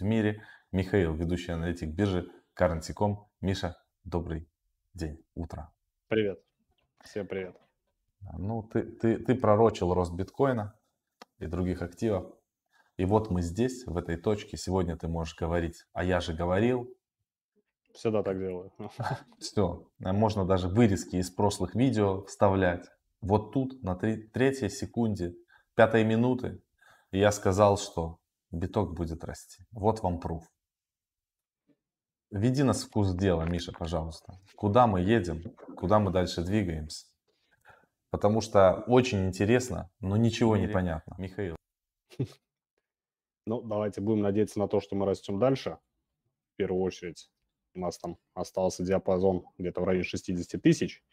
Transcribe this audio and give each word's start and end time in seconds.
в 0.00 0.04
мире. 0.04 0.42
Михаил, 0.72 1.14
ведущий 1.14 1.52
аналитик 1.52 1.90
биржи 1.90 2.30
Currency.com. 2.58 3.28
Миша, 3.40 3.76
добрый 4.04 4.48
день, 4.94 5.24
утро. 5.34 5.72
Привет. 6.08 6.40
Всем 7.02 7.26
привет. 7.26 7.56
Ну, 8.36 8.62
ты, 8.62 8.82
ты, 8.82 9.18
ты 9.18 9.34
пророчил 9.34 9.94
рост 9.94 10.12
биткоина 10.12 10.78
и 11.38 11.46
других 11.46 11.82
активов. 11.82 12.34
И 12.96 13.04
вот 13.04 13.30
мы 13.30 13.42
здесь, 13.42 13.86
в 13.86 13.96
этой 13.96 14.16
точке. 14.16 14.56
Сегодня 14.56 14.96
ты 14.96 15.08
можешь 15.08 15.36
говорить, 15.36 15.86
а 15.92 16.02
я 16.02 16.20
же 16.20 16.34
говорил. 16.34 16.90
Всегда 17.94 18.22
так 18.22 18.38
делаю. 18.38 18.72
Все. 19.38 19.88
Можно 19.98 20.44
даже 20.44 20.68
вырезки 20.68 21.16
из 21.16 21.30
прошлых 21.30 21.74
видео 21.74 22.24
вставлять. 22.24 22.86
Вот 23.20 23.52
тут, 23.52 23.82
на 23.82 23.96
третьей 23.96 24.68
секунде, 24.68 25.34
пятой 25.74 26.04
минуты, 26.04 26.60
я 27.12 27.32
сказал, 27.32 27.78
что 27.78 28.18
биток 28.50 28.94
будет 28.94 29.24
расти. 29.24 29.64
Вот 29.72 30.02
вам 30.02 30.20
пруф. 30.20 30.44
Веди 32.30 32.62
нас 32.62 32.84
в 32.84 32.90
курс 32.90 33.14
дела, 33.14 33.42
Миша, 33.42 33.72
пожалуйста. 33.72 34.40
Куда 34.56 34.86
мы 34.86 35.00
едем, 35.00 35.42
куда 35.76 35.98
мы 35.98 36.10
дальше 36.10 36.42
двигаемся. 36.42 37.06
Потому 38.10 38.40
что 38.40 38.84
очень 38.86 39.26
интересно, 39.26 39.90
но 40.00 40.16
ничего 40.16 40.56
не 40.56 40.68
понятно. 40.68 41.14
Михаил. 41.18 41.56
Ну, 43.48 43.62
давайте 43.62 44.00
будем 44.00 44.22
надеяться 44.22 44.58
на 44.58 44.66
то, 44.66 44.80
что 44.80 44.96
мы 44.96 45.06
растем 45.06 45.38
дальше. 45.38 45.78
В 46.54 46.56
первую 46.56 46.82
очередь 46.82 47.30
у 47.76 47.78
нас 47.78 47.96
там 47.98 48.18
остался 48.34 48.82
диапазон 48.82 49.44
где-то 49.56 49.82
в 49.82 49.84
районе 49.84 50.02
60 50.02 50.60
тысяч. 50.60 51.04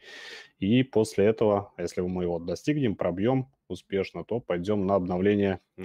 И 0.58 0.82
после 0.82 1.26
этого, 1.26 1.74
если 1.77 2.02
мы 2.02 2.24
его 2.24 2.40
достигнем, 2.40 2.96
пробьем, 2.96 3.52
успешно, 3.67 4.23
то 4.23 4.40
пойдем 4.40 4.85
на 4.85 4.95
обновление 4.95 5.59
э, 5.77 5.84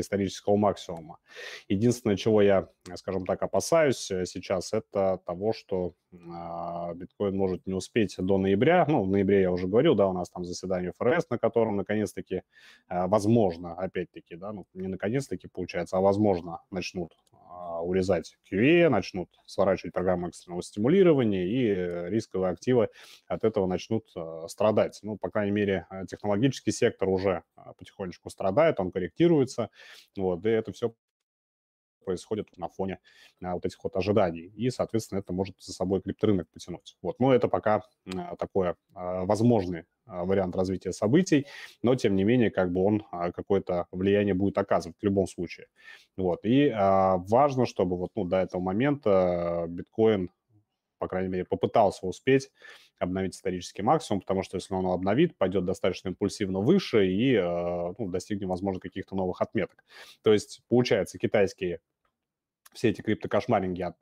исторического 0.00 0.56
максимума. 0.56 1.18
Единственное, 1.68 2.16
чего 2.16 2.42
я, 2.42 2.68
скажем 2.94 3.26
так, 3.26 3.42
опасаюсь 3.42 4.10
э, 4.10 4.26
сейчас, 4.26 4.72
это 4.72 5.20
того, 5.24 5.52
что 5.52 5.94
э, 6.12 6.16
биткоин 6.94 7.36
может 7.36 7.66
не 7.66 7.74
успеть 7.74 8.16
до 8.18 8.38
ноября. 8.38 8.86
Ну, 8.88 9.02
в 9.02 9.08
ноябре 9.08 9.42
я 9.42 9.52
уже 9.52 9.66
говорил, 9.66 9.94
да, 9.94 10.06
у 10.06 10.12
нас 10.12 10.30
там 10.30 10.44
заседание 10.44 10.92
ФРС, 10.98 11.30
на 11.30 11.38
котором 11.38 11.76
наконец-таки, 11.76 12.42
э, 12.88 13.06
возможно, 13.06 13.74
опять-таки, 13.74 14.36
да, 14.36 14.52
ну, 14.52 14.66
не 14.74 14.88
наконец-таки 14.88 15.48
получается, 15.48 15.96
а 15.96 16.00
возможно, 16.00 16.60
начнут 16.70 17.12
а, 17.50 17.82
урезать 17.82 18.36
QE, 18.50 18.88
начнут 18.88 19.28
сворачивать 19.46 19.92
программу 19.92 20.28
экстренного 20.28 20.62
стимулирования, 20.62 21.46
и 21.46 21.66
э, 21.66 22.08
рисковые 22.08 22.52
активы 22.52 22.88
от 23.26 23.42
этого 23.44 23.66
начнут 23.66 24.04
э, 24.16 24.44
страдать. 24.48 24.98
Ну, 25.02 25.16
по 25.16 25.30
крайней 25.30 25.52
мере, 25.52 25.86
технологический 26.08 26.72
сектор 26.72 27.08
уже 27.08 27.17
потихонечку 27.76 28.30
страдает, 28.30 28.80
он 28.80 28.90
корректируется, 28.90 29.70
вот, 30.16 30.44
и 30.44 30.48
это 30.48 30.72
все 30.72 30.94
происходит 32.08 32.48
на 32.56 32.68
фоне 32.68 33.00
а, 33.42 33.52
вот 33.52 33.66
этих 33.66 33.84
вот 33.84 33.94
ожиданий. 33.94 34.50
И, 34.56 34.70
соответственно, 34.70 35.18
это 35.18 35.34
может 35.34 35.56
за 35.60 35.74
собой 35.74 36.00
крипторынок 36.00 36.48
потянуть. 36.50 36.96
Вот. 37.02 37.20
Но 37.20 37.34
это 37.34 37.48
пока 37.48 37.82
а, 38.16 38.34
такое 38.36 38.76
а, 38.94 39.26
возможный 39.26 39.84
а, 40.06 40.24
вариант 40.24 40.56
развития 40.56 40.92
событий, 40.92 41.46
но, 41.82 41.94
тем 41.96 42.16
не 42.16 42.24
менее, 42.24 42.50
как 42.50 42.72
бы 42.72 42.82
он 42.82 43.02
а, 43.12 43.30
какое-то 43.30 43.88
влияние 43.92 44.32
будет 44.32 44.56
оказывать 44.56 44.96
в 44.98 45.04
любом 45.04 45.26
случае. 45.26 45.66
Вот. 46.16 46.44
И 46.44 46.70
а, 46.70 47.18
важно, 47.18 47.66
чтобы 47.66 47.98
вот 47.98 48.10
ну, 48.16 48.24
до 48.24 48.38
этого 48.38 48.62
момента 48.62 49.66
биткоин 49.68 50.30
по 50.98 51.08
крайней 51.08 51.28
мере, 51.28 51.44
попытался 51.44 52.06
успеть 52.06 52.50
обновить 52.98 53.34
исторический 53.34 53.82
максимум, 53.82 54.20
потому 54.20 54.42
что 54.42 54.56
если 54.56 54.74
он 54.74 54.86
обновит, 54.86 55.36
пойдет 55.36 55.64
достаточно 55.64 56.08
импульсивно 56.08 56.60
выше 56.60 57.06
и 57.06 57.40
ну, 57.40 58.08
достигнет, 58.08 58.48
возможно, 58.48 58.80
каких-то 58.80 59.14
новых 59.14 59.40
отметок. 59.40 59.84
То 60.22 60.32
есть, 60.32 60.62
получается, 60.68 61.18
китайские 61.18 61.80
все 62.78 62.90
эти 62.90 63.02
криптокошмаринги 63.02 63.82
от 63.82 63.96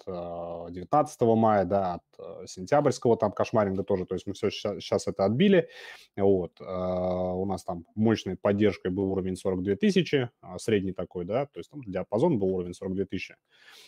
19 0.70 1.22
э, 1.22 1.24
мая, 1.34 1.64
да, 1.64 1.94
от 1.94 2.02
э, 2.18 2.46
сентябрьского 2.46 3.16
там 3.16 3.32
кошмаринга 3.32 3.82
тоже, 3.84 4.04
то 4.04 4.14
есть 4.14 4.26
мы 4.26 4.34
все 4.34 4.50
сейчас, 4.50 5.08
это 5.08 5.24
отбили, 5.24 5.70
вот, 6.14 6.60
э, 6.60 6.64
у 6.64 7.46
нас 7.46 7.64
там 7.64 7.86
мощной 7.94 8.36
поддержкой 8.36 8.90
был 8.90 9.10
уровень 9.12 9.36
42 9.36 9.76
тысячи, 9.76 10.28
средний 10.58 10.92
такой, 10.92 11.24
да, 11.24 11.46
то 11.46 11.58
есть 11.58 11.70
там 11.70 11.80
диапазон 11.86 12.38
был 12.38 12.48
уровень 12.48 12.74
42 12.74 13.06
тысячи, 13.06 13.36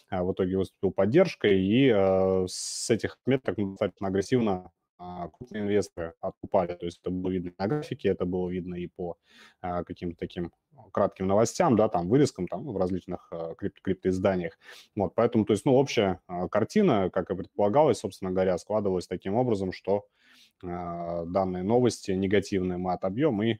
а 0.08 0.24
в 0.24 0.32
итоге 0.32 0.56
выступил 0.56 0.90
поддержкой, 0.90 1.60
и 1.60 1.90
с 2.48 2.88
этих 2.88 3.18
меток 3.26 3.56
достаточно 3.56 4.08
агрессивно 4.08 4.70
крупные 4.98 5.62
инвесторы 5.62 6.14
откупали. 6.20 6.74
То 6.74 6.86
есть 6.86 7.00
это 7.00 7.10
было 7.10 7.30
видно 7.30 7.52
на 7.58 7.66
графике, 7.68 8.08
это 8.08 8.24
было 8.24 8.48
видно 8.48 8.74
и 8.74 8.88
по 8.88 9.16
а, 9.60 9.84
каким-то 9.84 10.16
таким 10.18 10.52
кратким 10.92 11.26
новостям, 11.26 11.76
да, 11.76 11.88
там, 11.88 12.08
вырезкам, 12.08 12.48
там, 12.48 12.64
в 12.64 12.76
различных 12.76 13.28
а, 13.30 13.54
крипто 13.54 13.80
криптоизданиях. 13.82 14.58
Вот, 14.96 15.14
поэтому, 15.14 15.44
то 15.44 15.52
есть, 15.52 15.64
ну, 15.64 15.74
общая 15.74 16.20
картина, 16.50 17.10
как 17.10 17.30
и 17.30 17.36
предполагалось, 17.36 17.98
собственно 17.98 18.30
говоря, 18.30 18.58
складывалась 18.58 19.06
таким 19.06 19.34
образом, 19.34 19.72
что 19.72 20.06
данные 20.60 21.62
новости 21.62 22.10
негативные 22.10 22.78
мы 22.78 22.92
отобьем 22.92 23.40
и 23.42 23.58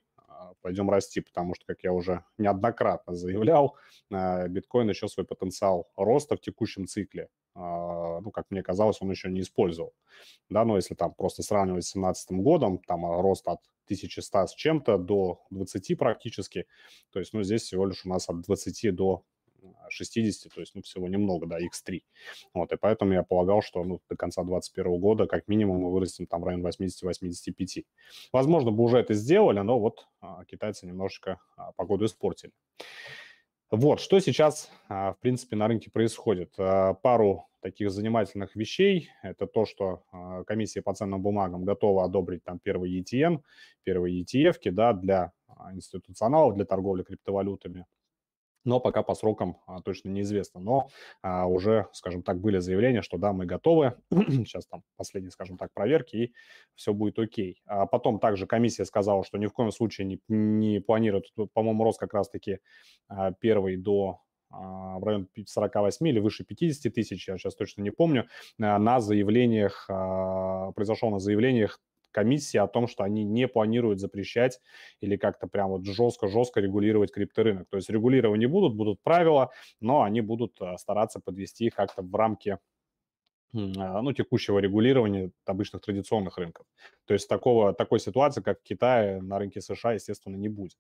пойдем 0.60 0.90
расти, 0.90 1.20
потому 1.20 1.54
что, 1.54 1.64
как 1.66 1.82
я 1.84 1.92
уже 1.92 2.24
неоднократно 2.38 3.14
заявлял, 3.14 3.76
биткоин 4.10 4.88
еще 4.88 5.06
свой 5.06 5.24
потенциал 5.24 5.88
роста 5.96 6.36
в 6.36 6.40
текущем 6.40 6.86
цикле 6.86 7.28
а, 7.47 7.47
ну, 7.58 8.30
как 8.30 8.46
мне 8.50 8.62
казалось, 8.62 8.98
он 9.00 9.10
еще 9.10 9.28
не 9.28 9.40
использовал. 9.40 9.94
Да, 10.48 10.64
но 10.64 10.76
если 10.76 10.94
там 10.94 11.12
просто 11.12 11.42
сравнивать 11.42 11.84
с 11.84 11.92
2017 11.92 12.32
годом, 12.42 12.78
там 12.78 13.06
а, 13.06 13.20
рост 13.20 13.46
от 13.48 13.60
1100 13.86 14.46
с 14.46 14.54
чем-то 14.54 14.98
до 14.98 15.40
20 15.50 15.98
практически, 15.98 16.66
то 17.10 17.18
есть, 17.18 17.32
ну, 17.32 17.42
здесь 17.42 17.62
всего 17.62 17.86
лишь 17.86 18.04
у 18.04 18.08
нас 18.08 18.28
от 18.28 18.42
20 18.42 18.94
до 18.94 19.24
60, 19.88 20.52
то 20.52 20.60
есть, 20.60 20.74
ну, 20.74 20.82
всего 20.82 21.08
немного, 21.08 21.46
да, 21.46 21.58
x3. 21.58 22.02
Вот, 22.54 22.72
и 22.72 22.76
поэтому 22.76 23.12
я 23.12 23.22
полагал, 23.22 23.62
что, 23.62 23.82
ну, 23.84 24.00
до 24.08 24.16
конца 24.16 24.42
2021 24.42 25.00
года 25.00 25.26
как 25.26 25.48
минимум 25.48 25.78
мы 25.78 25.90
вырастем 25.90 26.26
там 26.26 26.42
в 26.42 26.44
район 26.44 26.64
80-85. 26.64 27.84
Возможно, 28.32 28.70
бы 28.70 28.84
уже 28.84 28.98
это 28.98 29.14
сделали, 29.14 29.60
но 29.60 29.80
вот 29.80 30.06
а, 30.20 30.44
китайцы 30.44 30.86
немножечко 30.86 31.40
а, 31.56 31.72
погоду 31.72 32.04
испортили. 32.04 32.52
Вот, 33.70 34.00
что 34.00 34.18
сейчас, 34.18 34.70
а, 34.88 35.12
в 35.12 35.18
принципе, 35.20 35.56
на 35.56 35.68
рынке 35.68 35.90
происходит. 35.90 36.54
А, 36.56 36.94
пару 36.94 37.47
таких 37.60 37.90
занимательных 37.90 38.56
вещей. 38.56 39.10
Это 39.22 39.46
то, 39.46 39.64
что 39.64 40.02
а, 40.12 40.44
комиссия 40.44 40.82
по 40.82 40.94
ценным 40.94 41.22
бумагам 41.22 41.64
готова 41.64 42.04
одобрить 42.04 42.44
там 42.44 42.58
первый 42.58 43.00
ETN, 43.00 43.40
первые 43.84 44.22
ETF 44.22 44.70
да, 44.70 44.92
для 44.92 45.32
институционалов, 45.72 46.54
для 46.54 46.64
торговли 46.64 47.02
криптовалютами 47.02 47.86
но 48.68 48.80
пока 48.80 49.02
по 49.02 49.14
срокам 49.14 49.56
а, 49.66 49.80
точно 49.80 50.10
неизвестно. 50.10 50.60
Но 50.60 50.88
а, 51.22 51.46
уже, 51.46 51.88
скажем 51.92 52.22
так, 52.22 52.38
были 52.38 52.58
заявления, 52.58 53.02
что 53.02 53.16
да, 53.18 53.32
мы 53.32 53.46
готовы. 53.46 53.94
Сейчас 54.10 54.66
там 54.66 54.82
последние, 54.96 55.30
скажем 55.30 55.56
так, 55.56 55.72
проверки, 55.72 56.16
и 56.16 56.34
все 56.74 56.92
будет 56.92 57.18
окей. 57.18 57.62
А 57.66 57.86
потом 57.86 58.20
также 58.20 58.46
комиссия 58.46 58.84
сказала, 58.84 59.24
что 59.24 59.38
ни 59.38 59.46
в 59.46 59.52
коем 59.52 59.72
случае 59.72 60.06
не, 60.06 60.20
не 60.28 60.80
планирует, 60.80 61.24
по-моему, 61.54 61.84
рост 61.84 61.98
как 61.98 62.14
раз-таки 62.14 62.58
а, 63.08 63.32
первый 63.32 63.76
до 63.76 64.20
а, 64.20 64.27
в 64.50 65.00
район 65.04 65.28
48 65.46 66.08
или 66.08 66.20
выше 66.20 66.44
50 66.44 66.92
тысяч, 66.92 67.28
я 67.28 67.36
сейчас 67.38 67.54
точно 67.54 67.82
не 67.82 67.90
помню, 67.90 68.28
а, 68.60 68.78
на 68.78 69.00
заявлениях, 69.00 69.86
произошел 70.74 71.10
на 71.10 71.18
заявлениях 71.18 71.80
комиссии 72.10 72.58
о 72.58 72.66
том, 72.66 72.88
что 72.88 73.04
они 73.04 73.22
не 73.24 73.46
планируют 73.46 74.00
запрещать 74.00 74.60
или 75.00 75.16
как-то 75.16 75.46
прям 75.46 75.68
вот 75.68 75.84
жестко-жестко 75.84 76.60
регулировать 76.60 77.12
крипторынок. 77.12 77.68
То 77.68 77.76
есть 77.76 77.90
регулировать 77.90 78.40
не 78.40 78.46
будут, 78.46 78.74
будут 78.74 79.02
правила, 79.02 79.50
но 79.80 80.02
они 80.02 80.20
будут 80.20 80.58
стараться 80.78 81.20
подвести 81.20 81.66
их 81.66 81.74
как-то 81.74 82.02
в 82.02 82.14
рамки 82.14 82.58
а, 83.54 84.02
ну, 84.02 84.12
текущего 84.12 84.58
регулирования 84.58 85.30
обычных 85.46 85.82
традиционных 85.82 86.36
рынков. 86.36 86.66
То 87.06 87.14
есть 87.14 87.28
такого, 87.28 87.72
такой 87.72 87.98
ситуации, 87.98 88.42
как 88.42 88.60
в 88.60 88.62
Китае, 88.62 89.22
на 89.22 89.38
рынке 89.38 89.60
США, 89.60 89.94
естественно, 89.94 90.36
не 90.36 90.48
будет. 90.48 90.76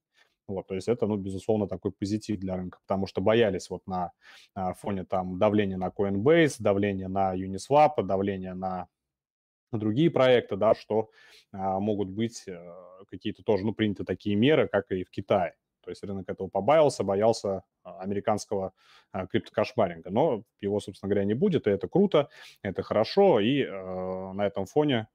Вот, 0.48 0.66
то 0.66 0.74
есть 0.74 0.88
это, 0.88 1.06
ну, 1.06 1.16
безусловно, 1.16 1.68
такой 1.68 1.92
позитив 1.92 2.40
для 2.40 2.56
рынка, 2.56 2.78
потому 2.86 3.06
что 3.06 3.20
боялись 3.20 3.68
вот 3.68 3.86
на, 3.86 4.12
на 4.54 4.72
фоне 4.72 5.04
там 5.04 5.38
давления 5.38 5.76
на 5.76 5.88
Coinbase, 5.88 6.56
давления 6.58 7.08
на 7.08 7.36
Uniswap, 7.36 8.02
давления 8.02 8.54
на 8.54 8.88
другие 9.72 10.10
проекты, 10.10 10.56
да, 10.56 10.74
что 10.74 11.10
а, 11.52 11.78
могут 11.78 12.08
быть 12.08 12.48
а, 12.48 13.04
какие-то 13.10 13.42
тоже, 13.42 13.66
ну, 13.66 13.74
приняты 13.74 14.04
такие 14.04 14.36
меры, 14.36 14.68
как 14.68 14.90
и 14.90 15.04
в 15.04 15.10
Китае. 15.10 15.54
То 15.84 15.90
есть 15.90 16.02
рынок 16.02 16.28
этого 16.28 16.48
побаялся, 16.48 17.04
боялся 17.04 17.62
а, 17.82 18.00
американского 18.00 18.72
а, 19.12 19.26
криптокошмаринга. 19.26 20.10
Но 20.10 20.44
его, 20.60 20.80
собственно 20.80 21.08
говоря, 21.10 21.26
не 21.26 21.34
будет, 21.34 21.66
и 21.66 21.70
это 21.70 21.88
круто, 21.88 22.28
это 22.62 22.82
хорошо, 22.82 23.40
и 23.40 23.62
э, 23.62 24.32
на 24.32 24.46
этом 24.46 24.66
фоне 24.66 25.08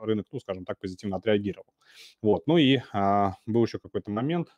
рынок, 0.00 0.26
ну, 0.32 0.40
скажем 0.40 0.64
так, 0.64 0.78
позитивно 0.78 1.16
отреагировал. 1.16 1.66
Вот, 2.22 2.46
ну 2.46 2.56
и 2.56 2.76
э, 2.76 3.30
был 3.46 3.64
еще 3.64 3.78
какой-то 3.78 4.10
момент, 4.10 4.48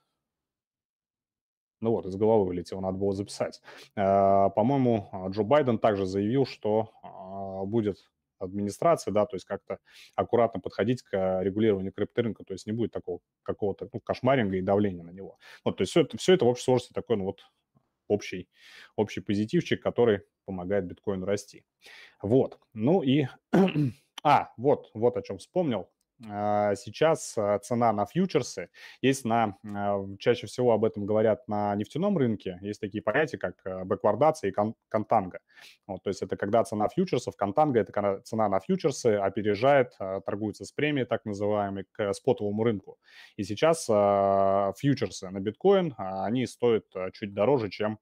ну 1.87 1.93
вот, 1.93 2.07
из 2.07 2.17
головы 2.17 2.47
вылетело, 2.47 2.81
надо 2.81 2.99
было 2.99 3.13
записать. 3.13 3.63
Э, 3.95 4.51
по-моему, 4.57 5.09
Джо 5.29 5.45
Байден 5.45 5.79
также 5.79 6.05
заявил, 6.05 6.45
что 6.45 6.91
э, 7.05 7.65
будет 7.65 7.99
администрации, 8.41 9.13
да, 9.13 9.25
то 9.25 9.37
есть 9.37 9.47
как-то 9.47 9.79
аккуратно 10.17 10.61
подходить 10.61 11.03
к 11.03 11.41
регулированию 11.43 11.93
крипторынка, 11.93 12.43
то 12.43 12.55
есть 12.55 12.67
не 12.67 12.73
будет 12.73 12.91
такого 12.91 13.21
какого-то 13.45 13.89
ну, 13.93 14.01
кошмаринга 14.01 14.57
и 14.57 14.63
давления 14.63 15.05
на 15.05 15.13
него. 15.13 15.39
Вот, 15.65 15.77
то 15.77 15.83
есть 15.83 15.93
все 15.93 16.01
это, 16.01 16.19
все 16.19 16.35
это 16.35 16.45
в 16.45 16.49
общей 16.49 16.65
сложности 16.65 16.93
такое, 16.93 17.19
ну 17.19 17.27
вот, 17.27 17.43
общий, 18.09 18.49
общий 18.97 19.21
позитивчик, 19.21 19.81
который 19.81 20.23
помогает 20.45 20.87
биткоину 20.87 21.25
расти. 21.25 21.65
Вот. 22.21 22.59
Ну 22.75 23.03
и... 23.03 23.29
а, 24.25 24.53
вот, 24.57 24.91
вот 24.93 25.17
о 25.17 25.23
чем 25.23 25.39
вспомнил. 25.39 25.89
А, 26.25 26.75
сейчас 26.77 27.37
а, 27.37 27.59
цена 27.59 27.93
на 27.93 28.07
фьючерсы, 28.07 28.71
есть 29.03 29.25
на, 29.25 29.59
а, 29.65 30.03
чаще 30.19 30.47
всего 30.47 30.73
об 30.73 30.85
этом 30.85 31.05
говорят 31.05 31.47
на 31.47 31.75
нефтяном 31.75 32.17
рынке, 32.17 32.59
есть 32.63 32.81
такие 32.81 33.03
понятия, 33.03 33.37
как 33.37 33.57
бэквардация 33.87 34.49
и 34.49 34.53
кон, 34.53 34.75
контанга. 34.89 35.41
Вот, 35.87 36.03
то 36.03 36.09
есть 36.09 36.23
это 36.23 36.37
когда 36.37 36.65
цена 36.65 36.89
фьючерсов, 36.89 37.37
контанга– 37.37 37.81
это 37.81 37.93
когда 37.93 38.21
цена 38.21 38.49
на 38.49 38.61
фьючерсы 38.61 39.17
опережает, 39.17 39.93
торгуется 40.25 40.65
с 40.65 40.73
премией, 40.73 41.07
так 41.07 41.25
называемой, 41.27 41.85
к 41.93 42.13
спотовому 42.15 42.65
рынку. 42.65 42.99
И 43.37 43.45
сейчас 43.45 43.85
фьючерсы 43.87 45.31
на 45.31 45.41
биткоин, 45.41 45.95
они 45.99 46.47
стоят 46.47 46.87
чуть 47.13 47.35
дороже, 47.35 47.69
чем 47.69 47.99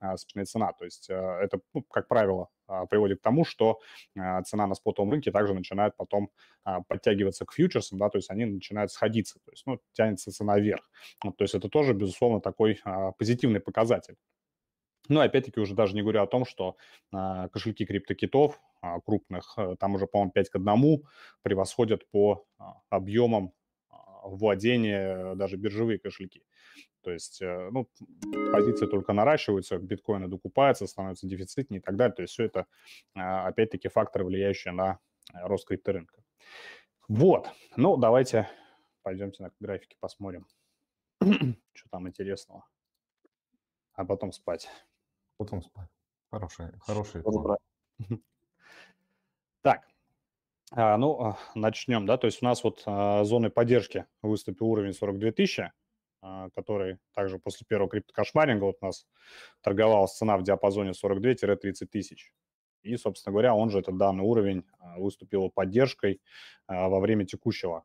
собственная 0.00 0.46
цена. 0.46 0.72
То 0.72 0.84
есть 0.84 1.08
это, 1.10 1.60
ну, 1.72 1.82
как 1.82 2.08
правило, 2.08 2.48
а, 2.66 2.86
приводит 2.86 3.20
к 3.20 3.22
тому, 3.22 3.44
что 3.44 3.80
а, 4.18 4.42
цена 4.42 4.66
на 4.66 4.74
спотовом 4.74 5.10
рынке 5.10 5.30
также 5.30 5.54
начинает 5.54 5.96
потом 5.96 6.30
а, 6.64 6.80
подтягиваться 6.82 7.44
к 7.44 7.52
фьючерсам, 7.52 7.98
да, 7.98 8.08
то 8.08 8.18
есть 8.18 8.30
они 8.30 8.44
начинают 8.46 8.90
сходиться, 8.90 9.38
то 9.44 9.50
есть, 9.52 9.64
ну, 9.66 9.80
тянется 9.92 10.32
цена 10.32 10.58
вверх. 10.58 10.88
То 11.22 11.44
есть 11.44 11.54
это 11.54 11.68
тоже, 11.68 11.92
безусловно, 11.92 12.40
такой 12.40 12.80
позитивный 13.18 13.60
показатель. 13.60 14.16
Ну, 15.08 15.20
опять-таки, 15.20 15.60
уже 15.60 15.74
даже 15.74 15.94
не 15.94 16.00
говорю 16.00 16.22
о 16.22 16.26
том, 16.26 16.46
что 16.46 16.76
э, 17.12 17.48
кошельки 17.52 17.84
криптокитов 17.84 18.58
э, 18.82 19.00
крупных, 19.04 19.52
э, 19.58 19.76
там 19.78 19.94
уже, 19.96 20.06
по-моему, 20.06 20.32
5 20.32 20.48
к 20.48 20.56
1 20.56 21.02
превосходят 21.42 22.10
по 22.10 22.46
э, 22.58 22.62
объемам 22.88 23.52
э, 24.24 24.28
владения 24.28 25.34
даже 25.34 25.56
биржевые 25.56 25.98
кошельки. 25.98 26.42
То 27.02 27.10
есть, 27.10 27.42
э, 27.42 27.70
ну, 27.70 27.88
позиции 28.52 28.86
только 28.86 29.12
наращиваются, 29.12 29.78
биткоины 29.78 30.28
докупаются, 30.28 30.86
становятся 30.86 31.26
дефицитнее 31.26 31.80
и 31.80 31.82
так 31.82 31.96
далее. 31.96 32.14
То 32.14 32.22
есть 32.22 32.32
все 32.32 32.44
это, 32.44 32.66
а, 33.14 33.46
опять-таки, 33.46 33.88
факторы, 33.88 34.24
влияющие 34.24 34.72
на 34.72 34.98
э, 35.32 35.46
рост 35.46 35.66
крипторынка. 35.68 36.22
Вот, 37.08 37.50
ну, 37.76 37.96
давайте 37.98 38.48
пойдемте 39.02 39.42
на 39.42 39.52
графики 39.60 39.96
посмотрим, 40.00 40.46
что 41.20 41.90
там 41.90 42.08
интересного. 42.08 42.64
А 43.92 44.04
потом 44.04 44.32
спать. 44.32 44.68
Потом 45.36 45.62
спать. 45.62 45.90
Хороший, 46.30 46.72
хороший. 46.80 47.22
Так, 49.62 49.88
а, 50.76 50.96
ну, 50.96 51.20
а, 51.20 51.38
начнем, 51.54 52.06
да, 52.06 52.16
то 52.16 52.26
есть 52.26 52.42
у 52.42 52.44
нас 52.44 52.64
вот 52.64 52.82
зоны 52.84 53.50
поддержки 53.50 54.06
выступил 54.22 54.66
уровень 54.66 54.92
42 54.92 55.32
тысячи, 55.32 55.72
а, 56.26 56.48
который 56.54 56.96
также 57.12 57.38
после 57.38 57.66
первого 57.68 57.90
криптокошмаринга 57.90 58.64
вот 58.64 58.76
у 58.80 58.86
нас 58.86 59.06
торговалась 59.60 60.16
цена 60.16 60.38
в 60.38 60.42
диапазоне 60.42 60.94
42-30 60.94 61.86
тысяч. 61.86 62.32
И, 62.82 62.96
собственно 62.96 63.32
говоря, 63.32 63.54
он 63.54 63.68
же 63.68 63.80
этот 63.80 63.98
данный 63.98 64.24
уровень 64.24 64.64
а, 64.78 64.98
выступил 64.98 65.50
поддержкой 65.50 66.22
а, 66.66 66.88
во 66.88 67.00
время 67.00 67.26
текущего 67.26 67.84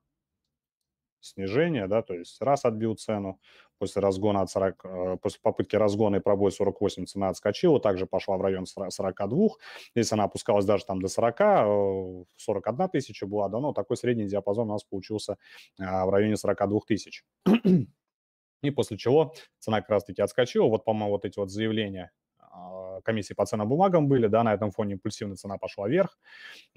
снижения, 1.22 1.88
да, 1.88 2.02
то 2.02 2.14
есть 2.14 2.42
раз 2.42 2.66
отбил 2.66 2.96
цену, 2.96 3.40
после 3.78 4.02
разгона 4.02 4.42
от 4.42 4.52
40, 4.52 5.22
после 5.22 5.40
попытки 5.42 5.76
разгона 5.76 6.18
и 6.18 6.20
пробой 6.20 6.52
48 6.52 7.06
цена 7.06 7.30
отскочила, 7.30 7.80
также 7.80 8.06
пошла 8.06 8.38
в 8.38 8.42
район 8.42 8.66
42, 8.66 9.50
здесь 9.96 10.12
она 10.12 10.26
опускалась 10.26 10.66
даже 10.66 10.86
там 10.86 11.02
до 11.02 11.08
40, 11.08 12.28
41 12.36 12.82
э, 12.82 12.90
тысяча 12.90 13.26
была, 13.26 13.50
да, 13.50 13.60
но 13.60 13.74
такой 13.74 13.98
средний 13.98 14.28
диапазон 14.28 14.70
у 14.70 14.74
нас 14.74 14.84
получился 14.84 15.38
в 15.78 16.10
районе 16.10 16.36
42 16.36 16.80
тысяч. 16.88 17.24
И 18.62 18.72
после 18.72 18.98
чего 18.98 19.34
цена 19.60 19.80
как 19.80 19.90
раз-таки 19.90 20.22
отскочила. 20.22 20.68
Вот, 20.68 20.84
по-моему, 20.84 21.12
вот 21.12 21.24
эти 21.24 21.40
вот 21.40 21.50
заявления 21.50 22.12
комиссии 23.04 23.34
по 23.34 23.46
ценным 23.46 23.70
бумагам 23.70 24.08
были, 24.08 24.28
да, 24.28 24.44
на 24.44 24.54
этом 24.54 24.72
фоне 24.72 24.94
импульсивная 24.94 25.36
цена 25.36 25.58
пошла 25.58 25.88
вверх, 25.88 26.18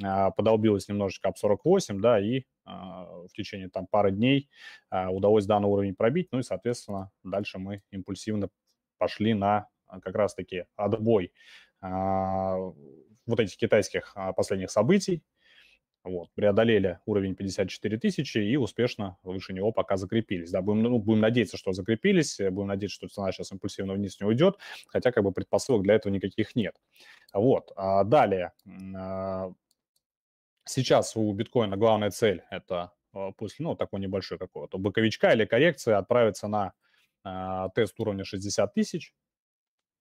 а, 0.02 0.30
подолбилась 0.30 0.88
немножечко 0.88 1.28
об 1.28 1.36
48, 1.36 2.00
да, 2.00 2.20
и 2.20 2.44
а, 2.64 3.04
в 3.26 3.32
течение 3.32 3.68
там 3.68 3.86
пары 3.86 4.12
дней 4.12 4.48
удалось 4.90 5.46
данный 5.46 5.68
уровень 5.68 5.94
пробить, 5.94 6.28
ну 6.32 6.38
и, 6.38 6.42
соответственно, 6.42 7.10
дальше 7.22 7.58
мы 7.58 7.82
импульсивно 7.90 8.48
пошли 8.98 9.34
на 9.34 9.68
как 9.86 10.14
раз-таки 10.14 10.64
отбой 10.76 11.32
вот 11.80 13.40
этих 13.40 13.56
китайских 13.56 14.16
последних 14.36 14.70
событий, 14.70 15.22
вот, 16.04 16.30
преодолели 16.34 16.98
уровень 17.06 17.34
54 17.34 17.98
тысячи 17.98 18.38
и 18.38 18.56
успешно 18.56 19.18
выше 19.22 19.52
него 19.52 19.72
пока 19.72 19.96
закрепились. 19.96 20.50
Да, 20.50 20.60
будем, 20.60 20.82
ну, 20.82 20.98
будем 20.98 21.20
надеяться, 21.20 21.56
что 21.56 21.72
закрепились, 21.72 22.40
э, 22.40 22.50
будем 22.50 22.68
надеяться, 22.68 22.96
что 22.96 23.08
цена 23.08 23.30
сейчас 23.32 23.52
импульсивно 23.52 23.94
вниз 23.94 24.18
не 24.20 24.26
уйдет, 24.26 24.58
хотя 24.88 25.12
как 25.12 25.22
бы 25.22 25.32
предпосылок 25.32 25.82
для 25.82 25.94
этого 25.94 26.12
никаких 26.12 26.56
нет. 26.56 26.74
Вот, 27.32 27.72
а 27.76 28.04
далее, 28.04 28.52
а, 28.96 29.52
сейчас 30.64 31.16
у 31.16 31.32
биткоина 31.32 31.76
главная 31.76 32.10
цель– 32.10 32.42
это 32.50 32.92
а, 33.12 33.30
после, 33.32 33.64
ну, 33.64 33.76
такой 33.76 34.00
небольшой 34.00 34.38
какого-то 34.38 34.78
боковичка 34.78 35.32
или 35.32 35.44
коррекции 35.44 35.92
отправиться 35.92 36.48
на 36.48 36.72
а, 37.24 37.68
тест 37.70 37.98
уровня 38.00 38.24
60 38.24 38.74
тысяч, 38.74 39.14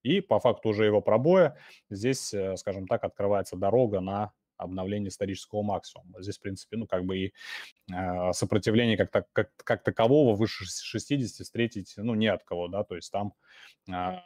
и 0.04 0.20
по 0.22 0.40
факту 0.40 0.70
уже 0.70 0.86
его 0.86 1.02
пробоя 1.02 1.58
здесь, 1.90 2.34
э, 2.34 2.58
скажем 2.58 2.88
так, 2.88 3.04
открывается 3.04 3.56
дорога 3.56 4.00
на 4.00 4.32
обновление 4.62 5.10
исторического 5.10 5.62
максимума. 5.62 6.22
Здесь, 6.22 6.38
в 6.38 6.42
принципе, 6.42 6.78
ну, 6.78 6.88
как 6.88 7.06
бы 7.06 7.18
и 7.18 7.34
э, 7.94 8.34
сопротивление 8.34 8.98
как, 8.98 9.12
так, 9.12 9.28
как, 9.34 9.52
как 9.58 9.84
такового 9.84 10.36
выше 10.36 10.66
60 10.66 11.46
встретить, 11.46 11.94
ну, 11.98 12.16
не 12.16 12.28
от 12.28 12.44
кого, 12.44 12.68
да, 12.68 12.84
то 12.84 12.96
есть 12.96 13.12
там 13.12 13.34
э, 13.90 14.18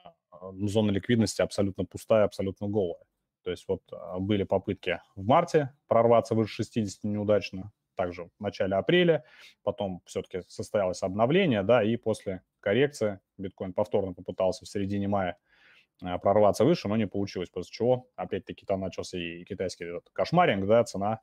зона 0.68 0.92
ликвидности 0.92 1.42
абсолютно 1.42 1.86
пустая, 1.86 2.26
абсолютно 2.26 2.68
голая. 2.68 3.04
То 3.46 3.52
есть 3.52 3.66
вот 3.68 3.84
а, 3.92 4.20
были 4.20 4.44
попытки 4.44 5.02
в 5.16 5.24
марте 5.24 5.72
прорваться 5.88 6.34
выше 6.34 6.56
60 6.64 7.04
неудачно, 7.04 7.72
также 7.96 8.26
в 8.26 8.32
начале 8.40 8.76
апреля, 8.76 9.24
потом 9.64 10.02
все-таки 10.06 10.42
состоялось 10.48 11.04
обновление, 11.04 11.62
да, 11.62 11.84
и 11.84 11.96
после 11.96 12.42
коррекции 12.60 13.20
биткоин 13.38 13.74
повторно 13.74 14.14
попытался 14.14 14.66
в 14.66 14.68
середине 14.68 15.08
мая 15.08 15.38
прорваться 16.00 16.66
выше, 16.66 16.88
но 16.88 16.98
не 16.98 17.08
получилось, 17.08 17.50
после 17.50 17.72
чего, 17.72 18.10
опять-таки, 18.16 18.66
там 18.66 18.82
начался 18.82 19.18
и 19.18 19.44
китайский 19.44 19.86
этот 19.86 20.10
кошмаринг, 20.12 20.68
да, 20.68 20.84
цена 20.84 21.22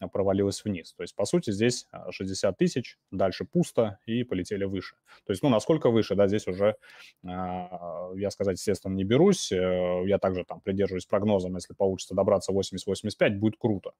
э, 0.00 0.06
провалилась 0.06 0.64
вниз. 0.64 0.94
То 0.94 1.02
есть, 1.02 1.16
по 1.16 1.24
сути, 1.24 1.50
здесь 1.50 1.88
60 2.10 2.52
э, 2.52 2.56
тысяч, 2.56 2.98
дальше 3.10 3.44
пусто 3.44 3.98
и 4.06 4.22
полетели 4.22 4.64
выше. 4.64 4.96
То 5.26 5.32
есть, 5.32 5.42
ну, 5.42 5.48
насколько 5.48 5.90
выше, 5.90 6.14
да, 6.14 6.28
здесь 6.28 6.46
уже, 6.46 6.76
я 7.22 8.28
сказать, 8.30 8.58
естественно, 8.58 8.94
не 8.94 9.04
берусь. 9.04 9.50
Я 9.50 10.18
также 10.18 10.44
там 10.44 10.60
придерживаюсь 10.60 11.06
прогнозом, 11.06 11.54
если 11.56 11.74
получится 11.74 12.14
добраться 12.14 12.52
80-85, 12.52 13.30
будет 13.38 13.56
круто, 13.58 13.92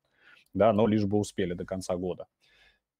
да, 0.55 0.73
но 0.73 0.87
лишь 0.87 1.05
бы 1.05 1.19
успели 1.19 1.55
до 1.55 1.65
конца 1.65 1.97
года. 1.97 2.27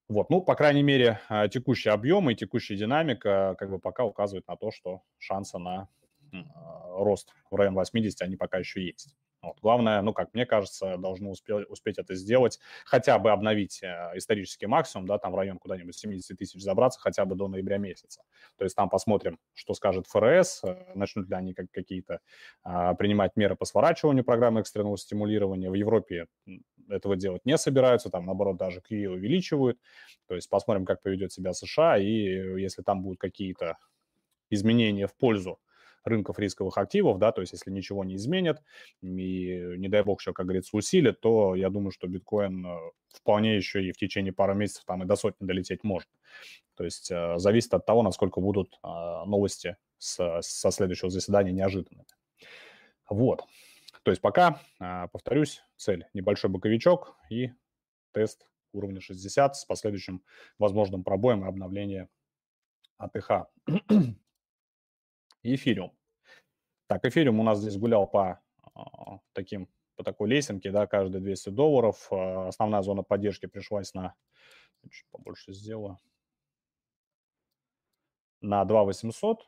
Вот, 0.09 0.29
ну, 0.29 0.43
по 0.43 0.57
крайней 0.57 0.83
мере, 0.83 1.21
текущий 1.51 1.89
объем 1.89 2.29
и 2.29 2.35
текущая 2.35 2.77
динамика 2.77 3.55
как 3.59 3.71
бы 3.71 3.79
пока 3.79 4.05
указывают 4.05 4.47
на 4.49 4.57
то, 4.57 4.71
что 4.71 5.03
шанса 5.19 5.59
на 5.59 5.89
рост 6.95 7.33
в 7.51 7.57
район 7.57 7.75
80, 7.75 8.23
они 8.23 8.37
пока 8.37 8.59
еще 8.59 8.85
есть. 8.85 9.15
Вот. 9.43 9.59
Главное, 9.61 10.01
ну, 10.03 10.13
как 10.13 10.33
мне 10.35 10.47
кажется, 10.47 10.97
должны 10.99 11.29
успеть, 11.29 11.69
успеть 11.69 11.99
это 11.99 12.15
сделать, 12.15 12.61
хотя 12.85 13.19
бы 13.19 13.33
обновить 13.33 13.83
э, 13.83 14.13
исторический 14.15 14.67
максимум, 14.67 15.07
да, 15.09 15.19
там 15.19 15.33
в 15.33 15.35
район 15.35 15.59
куда-нибудь 15.59 15.97
70 15.97 16.39
тысяч 16.39 16.61
забраться 16.61 17.01
хотя 17.01 17.25
бы 17.25 17.35
до 17.35 17.49
ноября 17.49 17.79
месяца. 17.79 18.23
То 18.57 18.65
есть 18.65 18.77
там 18.77 18.89
посмотрим, 18.89 19.39
что 19.53 19.75
скажет 19.75 20.07
ФРС, 20.07 20.63
э, 20.63 20.93
начнут 20.95 21.29
ли 21.29 21.35
они 21.35 21.55
как, 21.55 21.67
какие-то 21.73 22.21
э, 22.65 22.95
принимать 22.97 23.33
меры 23.35 23.57
по 23.57 23.65
сворачиванию 23.65 24.25
программы 24.25 24.61
экстренного 24.61 24.97
стимулирования. 24.97 25.71
В 25.71 25.75
Европе 25.75 26.29
этого 26.89 27.17
делать 27.17 27.45
не 27.45 27.59
собираются, 27.59 28.11
там, 28.11 28.27
наоборот, 28.27 28.59
даже 28.59 28.81
QE 28.81 29.09
увеличивают. 29.09 29.77
То 30.29 30.37
есть 30.37 30.49
посмотрим, 30.49 30.85
как 30.85 31.03
поведет 31.03 31.33
себя 31.33 31.53
США, 31.53 31.99
и 31.99 32.05
если 32.61 32.83
там 32.83 33.03
будут 33.03 33.19
какие-то 33.19 33.77
изменения 34.51 35.09
в 35.09 35.17
пользу 35.17 35.59
рынков 36.05 36.39
рисковых 36.39 36.79
активов, 36.79 37.19
да, 37.19 37.33
то 37.33 37.41
есть 37.41 37.53
если 37.53 37.71
ничего 37.71 38.05
не 38.05 38.17
изменят 38.17 38.63
и, 39.03 39.77
не 39.77 39.89
дай 39.89 40.03
бог, 40.03 40.21
еще, 40.21 40.33
как 40.33 40.47
говорится, 40.47 40.77
усилит, 40.77 41.21
то 41.21 41.55
я 41.55 41.71
думаю, 41.71 41.91
что 41.91 42.09
биткоин 42.09 42.67
э, 42.67 42.79
вполне 43.15 43.57
еще 43.57 43.85
и 43.85 43.93
в 43.93 43.97
течение 43.97 44.33
пары 44.33 44.55
месяцев 44.55 44.85
там 44.85 45.03
и 45.03 45.07
до 45.07 45.17
сотни 45.17 45.47
долететь 45.47 45.85
может. 45.85 46.09
То 46.75 46.85
есть 46.85 47.11
э, 47.11 47.39
зависит 47.39 47.75
от 47.75 47.87
того, 47.87 48.03
насколько 48.03 48.41
будут 48.41 48.75
э, 48.83 48.87
новости 48.87 49.77
с, 49.99 50.41
со 50.43 50.71
следующего 50.71 51.11
заседания 51.11 51.53
неожиданными. 51.53 52.07
Вот. 53.09 53.45
То 54.05 54.11
есть 54.11 54.21
пока, 54.21 54.61
повторюсь, 55.13 55.63
цель 55.77 56.07
небольшой 56.13 56.51
боковичок 56.51 57.15
и 57.31 57.53
тест 58.11 58.49
уровня 58.73 59.01
60 59.01 59.55
с 59.55 59.65
последующим 59.65 60.25
возможным 60.59 61.05
пробоем 61.05 61.45
и 61.45 61.49
обновлением 61.49 62.09
АТХ 62.99 63.47
и 65.43 65.55
эфириум. 65.55 65.93
Так, 66.87 67.05
эфириум 67.05 67.41
у 67.41 67.43
нас 67.43 67.59
здесь 67.59 67.77
гулял 67.77 68.07
по 68.07 68.41
а, 68.75 69.19
таким, 69.33 69.69
по 69.97 70.05
такой 70.05 70.29
лесенке, 70.29 70.71
да, 70.71 70.87
каждые 70.87 71.21
200 71.21 71.51
долларов. 71.51 72.09
А, 72.11 72.49
основная 72.49 72.83
зона 72.83 73.03
поддержки 73.03 73.47
пришлась 73.47 73.95
на, 73.95 74.15
чуть 74.91 75.07
побольше 75.11 75.53
сделаю, 75.53 75.99
на 78.41 78.65
2 78.65 78.85
800. 78.85 79.47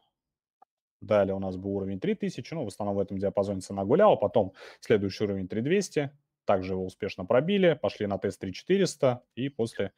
Далее 1.01 1.35
у 1.35 1.39
нас 1.39 1.57
был 1.57 1.77
уровень 1.77 2.01
3000, 2.01 2.55
ну, 2.55 2.65
в 2.65 2.69
основном 2.69 2.97
в 2.97 3.01
этом 3.01 3.19
диапазоне 3.19 3.61
цена 3.61 3.85
гуляла. 3.85 4.17
Потом 4.17 4.55
следующий 4.81 5.25
уровень 5.25 5.49
3200, 5.49 6.11
также 6.47 6.73
его 6.75 6.87
успешно 6.87 7.27
пробили, 7.27 7.79
пошли 7.81 8.07
на 8.07 8.19
тест 8.19 8.41
3400, 8.41 9.23
и 9.35 9.49
после 9.51 9.93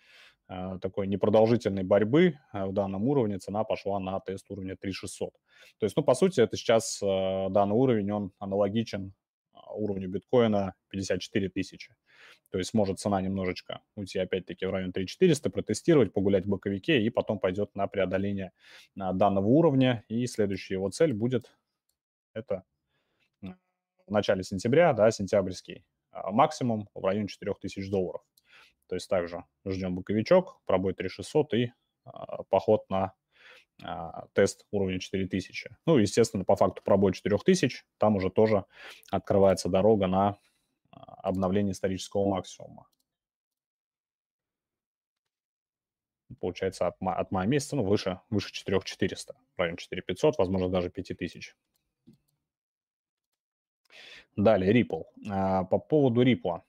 такой 0.81 1.09
непродолжительной 1.09 1.83
борьбы 1.83 2.38
э, 2.53 2.65
в 2.67 2.73
данном 2.73 3.09
уровне 3.09 3.38
цена 3.38 3.65
пошла 3.65 3.99
на 3.99 4.21
тест 4.21 4.49
уровня 4.50 4.76
3600. 4.76 5.33
То 5.79 5.87
есть, 5.87 5.97
ну, 5.97 6.05
по 6.05 6.15
сути, 6.15 6.41
это 6.41 6.57
сейчас 6.57 7.00
э, 7.03 7.07
данный 7.50 7.75
уровень, 7.75 8.11
он 8.12 8.33
аналогичен 8.38 9.12
уровню 9.75 10.09
биткоина 10.09 10.75
54 10.88 11.49
тысячи. 11.49 11.95
То 12.50 12.59
есть 12.59 12.73
может 12.75 13.00
цена 13.00 13.21
немножечко 13.21 13.83
уйти 13.97 14.19
опять-таки 14.21 14.65
в 14.67 14.71
район 14.71 14.93
3400, 14.93 15.50
протестировать, 15.50 16.12
погулять 16.12 16.45
в 16.45 16.49
боковике 16.49 17.03
и 17.03 17.11
потом 17.11 17.41
пойдет 17.41 17.75
на 17.75 17.88
преодоление 17.88 18.53
данного 18.95 19.47
уровня. 19.47 20.05
И 20.09 20.26
следующая 20.26 20.75
его 20.75 20.88
цель 20.91 21.12
будет 21.12 21.50
это 22.33 22.62
в 23.41 24.12
начале 24.12 24.45
сентября, 24.45 24.93
да, 24.93 25.11
сентябрьский 25.11 25.85
максимум 26.12 26.88
в 26.95 27.05
районе 27.05 27.26
4000 27.26 27.91
долларов. 27.91 28.23
То 28.88 28.95
есть 28.95 29.09
также 29.09 29.45
ждем 29.64 29.95
боковичок, 29.95 30.61
пробой 30.64 30.95
3600 30.95 31.55
и 31.55 31.73
а, 32.05 32.43
поход 32.45 32.88
на 32.88 33.12
а, 33.83 34.26
тест 34.33 34.66
уровня 34.71 34.99
4000. 34.99 35.76
Ну, 35.87 35.99
естественно, 35.99 36.45
по 36.45 36.57
факту 36.57 36.83
пробой 36.83 37.12
4000, 37.12 37.85
там 37.99 38.16
уже 38.16 38.31
тоже 38.31 38.64
открывается 39.11 39.69
дорога 39.69 40.07
на 40.07 40.38
а, 40.90 41.14
обновление 41.28 41.73
исторического 41.73 42.26
максимума. 42.26 42.88
Получается, 46.40 46.88
от, 46.88 46.97
от 47.00 47.31
мая 47.31 47.47
месяца, 47.47 47.76
ну, 47.76 47.85
выше, 47.85 48.21
выше 48.31 48.52
4400, 48.52 49.35
в 49.57 49.59
районе 49.59 49.76
4500, 49.78 50.38
возможно, 50.38 50.69
даже 50.69 50.90
5000. 50.90 51.55
Далее, 54.37 54.73
Ripple. 54.73 55.05
А, 55.31 55.64
по 55.64 55.78
поводу 55.78 56.23
Ripple. 56.23 56.61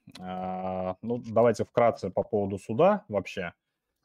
Ну, 1.02 1.22
давайте 1.28 1.66
вкратце 1.66 2.10
по 2.10 2.24
поводу 2.24 2.58
суда 2.58 3.04
вообще. 3.10 3.54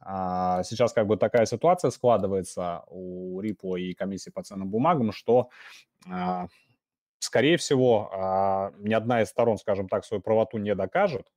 А, 0.04 0.62
сейчас 0.64 0.92
как 0.92 1.06
бы 1.06 1.16
такая 1.16 1.46
ситуация 1.46 1.90
складывается 1.90 2.82
у 2.88 3.40
Ripple 3.40 3.80
и 3.80 3.94
комиссии 3.94 4.30
по 4.30 4.42
ценным 4.42 4.68
бумагам, 4.68 5.12
что, 5.12 5.50
а, 6.10 6.48
скорее 7.20 7.56
всего, 7.56 8.10
а, 8.12 8.72
ни 8.78 8.94
одна 8.94 9.22
из 9.22 9.28
сторон, 9.28 9.58
скажем 9.58 9.88
так, 9.88 10.04
свою 10.04 10.20
правоту 10.20 10.58
не 10.58 10.74
докажет, 10.74 11.28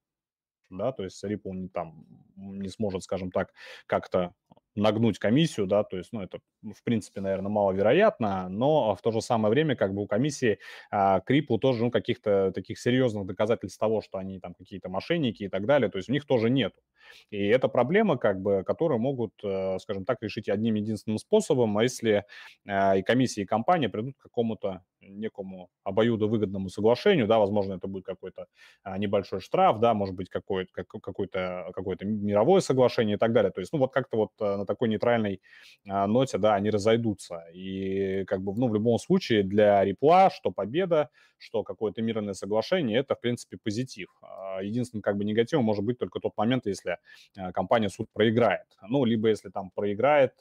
да, 0.72 0.91
то 0.91 1.03
есть 1.03 1.24
Ripple 1.24 1.51
не, 1.53 1.67
там, 1.70 2.05
не 2.36 2.70
сможет, 2.70 3.03
скажем 3.03 3.32
так, 3.32 3.53
как-то 3.88 4.34
нагнуть 4.75 5.20
комиссию, 5.20 5.67
да, 5.67 5.84
то 5.84 5.98
есть, 5.98 6.12
ну, 6.13 6.22
это, 6.22 6.39
в 6.63 6.84
принципе, 6.84 7.22
наверное, 7.22 7.50
маловероятно, 7.50 8.50
но 8.50 8.96
в 8.96 9.01
то 9.01 9.12
же 9.12 9.22
самое 9.22 9.51
время, 9.51 9.75
как 9.75 9.94
бы 9.94 10.01
у 10.03 10.08
комиссии 10.08 10.60
а, 10.91 11.20
к 11.22 11.32
Ripple 11.32 11.60
тоже, 11.60 11.84
ну, 11.84 11.91
каких-то 11.91 12.51
таких 12.53 12.79
серьезных 12.79 13.25
доказательств 13.25 13.79
того, 13.79 14.01
что 14.01 14.17
они 14.17 14.39
там 14.39 14.53
какие-то 14.53 14.89
мошенники 14.89 15.44
и 15.44 15.50
так 15.50 15.65
далее, 15.65 15.89
то 15.89 15.98
есть 15.98 16.10
у 16.10 16.13
них 16.13 16.25
тоже 16.25 16.50
нету. 16.50 16.82
И 17.29 17.46
это 17.48 17.67
проблема, 17.67 18.17
как 18.17 18.41
бы, 18.41 18.63
которую 18.65 19.00
могут, 19.00 19.34
э, 19.44 19.77
скажем 19.79 20.05
так, 20.05 20.17
решить 20.22 20.50
одним 20.50 20.75
единственным 20.75 21.17
способом, 21.17 21.77
а 21.77 21.84
если 21.84 22.25
э, 22.65 23.00
и 23.00 23.03
комиссия, 23.03 23.44
и 23.44 23.46
компания 23.46 23.89
придут 23.89 24.15
к 24.17 24.24
какому-то 24.24 24.84
некому 25.09 25.69
обоюдовыгодному 25.83 26.69
соглашению, 26.69 27.27
да, 27.27 27.39
возможно, 27.39 27.74
это 27.74 27.88
будет 27.88 28.05
какой-то 28.05 28.47
а, 28.83 28.97
небольшой 28.97 29.39
штраф, 29.39 29.79
да, 29.79 29.93
может 29.93 30.15
быть, 30.15 30.29
какое-то 30.29 30.71
какое-то 30.83 31.71
какое-то 31.74 32.05
мировое 32.05 32.62
соглашение 32.62 33.15
и 33.15 33.19
так 33.19 33.33
далее. 33.33 33.51
То 33.51 33.62
есть, 33.62 33.74
ну, 33.74 33.79
вот 33.79 33.93
как-то 33.93 34.17
вот 34.17 34.31
э, 34.39 34.55
на 34.57 34.65
такой 34.65 34.89
нейтральной 34.89 35.41
а, 35.88 36.07
ноте, 36.07 36.38
да, 36.38 36.55
они 36.55 36.69
разойдутся. 36.69 37.45
И 37.53 38.24
как 38.25 38.41
бы, 38.41 38.53
ну, 38.55 38.67
в 38.67 38.74
любом 38.74 38.97
случае 39.00 39.43
для 39.43 39.83
Репла, 39.83 40.29
что 40.29 40.51
победа, 40.51 41.09
что 41.38 41.63
какое-то 41.63 42.01
мирное 42.01 42.33
соглашение, 42.33 43.00
это, 43.00 43.15
в 43.15 43.21
принципе, 43.21 43.57
позитив. 43.62 44.09
А, 44.21 44.62
единственным, 44.62 45.01
как 45.01 45.17
бы, 45.17 45.25
негативом 45.25 45.65
может 45.65 45.83
быть 45.83 45.97
только 45.97 46.19
тот 46.19 46.35
момент, 46.38 46.65
если 46.65 46.97
э, 47.38 47.51
компания 47.51 47.89
суд 47.89 48.09
проиграет. 48.13 48.65
Ну, 48.88 49.05
либо 49.05 49.29
если 49.29 49.50
там 49.50 49.71
проиграет, 49.71 50.33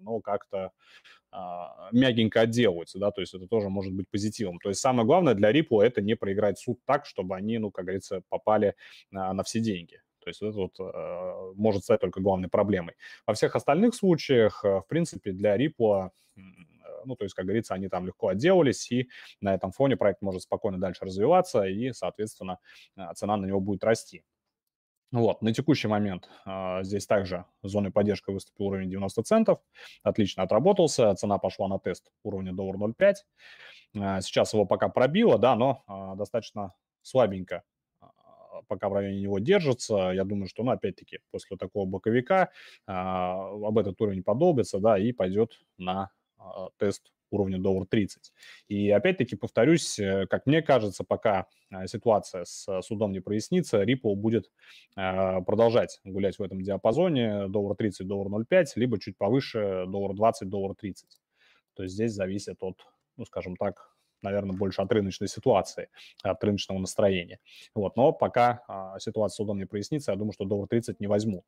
ну, 0.00 0.20
как-то 0.20 0.70
мягенько 1.92 2.40
отделываются, 2.42 2.98
да, 2.98 3.10
то 3.10 3.20
есть 3.20 3.34
это 3.34 3.46
тоже 3.46 3.68
может 3.68 3.92
быть 3.92 4.08
позитивом. 4.08 4.58
То 4.58 4.68
есть 4.68 4.80
самое 4.80 5.06
главное 5.06 5.34
для 5.34 5.52
Ripple 5.52 5.82
это 5.82 6.00
не 6.00 6.14
проиграть 6.14 6.58
суд 6.58 6.78
так, 6.84 7.06
чтобы 7.06 7.36
они, 7.36 7.58
ну, 7.58 7.70
как 7.70 7.86
говорится, 7.86 8.22
попали 8.28 8.74
на, 9.10 9.42
все 9.42 9.60
деньги. 9.60 10.00
То 10.20 10.30
есть 10.30 10.40
это 10.42 10.52
вот 10.52 10.78
э, 10.80 11.52
может 11.56 11.82
стать 11.82 12.00
только 12.00 12.20
главной 12.20 12.48
проблемой. 12.48 12.94
Во 13.26 13.34
всех 13.34 13.56
остальных 13.56 13.94
случаях, 13.94 14.64
э, 14.64 14.80
в 14.80 14.86
принципе, 14.88 15.32
для 15.32 15.56
Ripple, 15.56 16.10
ну, 17.04 17.16
то 17.16 17.24
есть, 17.24 17.34
как 17.34 17.44
говорится, 17.44 17.74
они 17.74 17.88
там 17.88 18.06
легко 18.06 18.28
отделались, 18.28 18.90
и 18.90 19.08
на 19.40 19.54
этом 19.54 19.72
фоне 19.72 19.96
проект 19.96 20.22
может 20.22 20.42
спокойно 20.42 20.78
дальше 20.78 21.04
развиваться, 21.04 21.64
и, 21.64 21.92
соответственно, 21.92 22.58
цена 23.14 23.36
на 23.36 23.44
него 23.44 23.60
будет 23.60 23.84
расти. 23.84 24.24
Вот, 25.14 25.42
на 25.42 25.54
текущий 25.54 25.86
момент 25.86 26.28
а, 26.44 26.82
здесь 26.82 27.06
также 27.06 27.44
зоной 27.62 27.92
поддержки 27.92 28.32
выступил 28.32 28.66
уровень 28.66 28.90
90 28.90 29.22
центов, 29.22 29.60
отлично 30.02 30.42
отработался, 30.42 31.14
цена 31.14 31.38
пошла 31.38 31.68
на 31.68 31.78
тест 31.78 32.10
уровня 32.24 32.52
доллар 32.52 32.76
0,5. 32.76 33.14
А, 33.96 34.20
сейчас 34.20 34.54
его 34.54 34.66
пока 34.66 34.88
пробило, 34.88 35.38
да, 35.38 35.54
но 35.54 35.84
а, 35.86 36.16
достаточно 36.16 36.74
слабенько 37.02 37.62
а, 38.00 38.62
пока 38.66 38.88
в 38.88 38.92
районе 38.92 39.20
него 39.20 39.38
держится. 39.38 40.10
Я 40.10 40.24
думаю, 40.24 40.48
что, 40.48 40.64
ну, 40.64 40.72
опять-таки, 40.72 41.20
после 41.30 41.56
такого 41.56 41.86
боковика 41.86 42.50
а, 42.88 43.50
об 43.50 43.78
этот 43.78 44.00
уровень 44.00 44.24
подолбится, 44.24 44.80
да, 44.80 44.98
и 44.98 45.12
пойдет 45.12 45.60
на 45.78 46.10
а, 46.38 46.70
тест 46.76 47.13
уровня 47.30 47.58
доллар 47.58 47.86
30. 47.86 48.32
И 48.68 48.90
опять-таки 48.90 49.36
повторюсь, 49.36 49.98
э, 49.98 50.26
как 50.26 50.46
мне 50.46 50.62
кажется, 50.62 51.04
пока 51.04 51.46
э, 51.70 51.86
ситуация 51.86 52.44
с 52.44 52.68
э, 52.68 52.82
судом 52.82 53.12
не 53.12 53.20
прояснится, 53.20 53.82
Ripple 53.82 54.14
будет 54.14 54.50
продолжать 54.94 56.00
гулять 56.04 56.38
в 56.38 56.42
этом 56.42 56.62
диапазоне 56.62 57.48
доллар 57.48 57.76
30, 57.76 58.06
доллар 58.06 58.28
0,5, 58.28 58.66
либо 58.76 58.98
чуть 59.00 59.18
повыше 59.18 59.84
доллар 59.88 60.14
20, 60.14 60.48
доллар 60.48 60.74
30. 60.76 61.20
То 61.74 61.82
есть 61.82 61.94
здесь 61.94 62.12
зависит 62.12 62.56
от, 62.60 62.80
ну, 63.16 63.24
скажем 63.24 63.56
так, 63.56 63.94
наверное, 64.24 64.56
больше 64.56 64.82
от 64.82 64.90
рыночной 64.90 65.28
ситуации, 65.28 65.88
от 66.22 66.42
рыночного 66.42 66.78
настроения. 66.78 67.38
Вот, 67.74 67.96
но 67.96 68.12
пока 68.12 68.62
а, 68.66 68.98
ситуация 68.98 69.34
с 69.34 69.36
судом 69.36 69.58
не 69.58 69.66
прояснится, 69.66 70.10
я 70.10 70.18
думаю, 70.18 70.32
что 70.32 70.44
доллар 70.44 70.66
30 70.66 70.98
не 70.98 71.06
возьмут. 71.06 71.44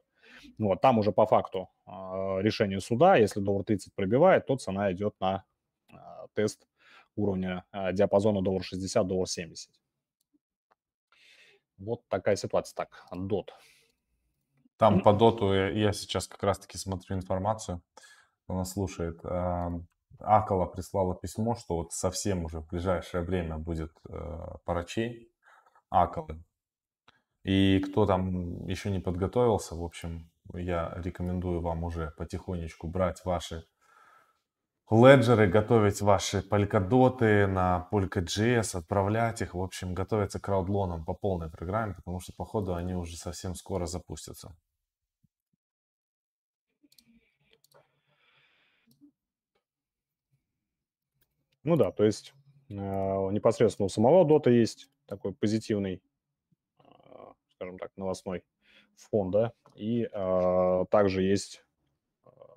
Вот, 0.59 0.80
там 0.80 0.99
уже 0.99 1.11
по 1.11 1.26
факту 1.26 1.68
а, 1.87 2.38
решение 2.40 2.80
суда, 2.80 3.16
если 3.16 3.40
доллар 3.40 3.64
30 3.64 3.95
пробивает, 3.95 4.47
то 4.47 4.56
цена 4.56 4.92
идет 4.92 5.14
на 5.21 5.45
тест 6.37 6.69
уровня 7.16 7.64
а, 7.73 7.93
диапазона 7.93 8.43
доллар 8.43 8.62
60, 8.62 9.07
доллар 9.07 9.26
70. 9.26 9.71
Вот 11.78 12.07
такая 12.09 12.37
ситуация. 12.37 12.76
Так, 12.76 13.07
дот. 13.12 13.52
Там 14.76 15.02
по 15.02 15.12
доту 15.12 15.52
я 15.52 15.93
сейчас 15.93 16.28
как 16.28 16.43
раз-таки 16.43 16.78
смотрю 16.78 17.16
информацию, 17.16 17.83
кто 18.45 18.55
нас 18.55 18.73
слушает. 18.73 19.21
Акала 20.21 20.66
прислала 20.66 21.14
письмо, 21.14 21.55
что 21.55 21.76
вот 21.76 21.93
совсем 21.93 22.45
уже 22.45 22.61
в 22.61 22.69
ближайшее 22.69 23.23
время 23.23 23.59
будет 23.59 23.93
э, 24.09 24.14
парачей 24.64 25.31
Акалы. 25.90 26.43
И 27.43 27.81
кто 27.81 28.07
там 28.07 28.66
еще 28.66 28.90
не 28.90 28.99
подготовился, 28.99 29.75
в 29.75 29.85
общем, 29.85 30.31
я 30.55 30.93
рекомендую 30.97 31.61
вам 31.61 31.85
уже 31.85 32.12
потихонечку 32.16 32.88
брать 32.88 33.25
ваши 33.25 33.66
леджеры, 34.90 35.49
готовить 35.49 36.00
ваши 36.00 36.43
полькодоты 36.43 37.47
на 37.49 37.88
Polka.js, 37.90 38.78
отправлять 38.78 39.43
их, 39.43 39.55
в 39.55 39.61
общем, 39.61 39.95
готовиться 39.95 40.38
к 40.38 40.45
краудлонам 40.45 41.05
по 41.05 41.12
полной 41.12 41.50
программе, 41.50 41.95
потому 41.95 42.21
что, 42.21 42.33
походу, 42.33 42.75
они 42.75 42.95
уже 42.95 43.16
совсем 43.16 43.57
скоро 43.57 43.87
запустятся. 43.87 44.55
Ну 51.64 51.75
да, 51.75 51.90
то 51.90 52.05
есть 52.05 52.33
э, 52.69 52.75
непосредственно 52.75 53.87
у 53.87 53.88
самого 53.88 54.25
дота 54.25 54.50
есть 54.50 54.88
такой 55.07 55.33
позитивный, 55.33 56.00
э, 56.78 56.85
скажем 57.49 57.76
так, 57.81 57.90
новостной 57.97 58.45
фон, 58.95 59.33
да, 59.33 59.52
и 59.75 60.09
э, 60.12 60.85
также 60.90 61.23
есть 61.23 61.66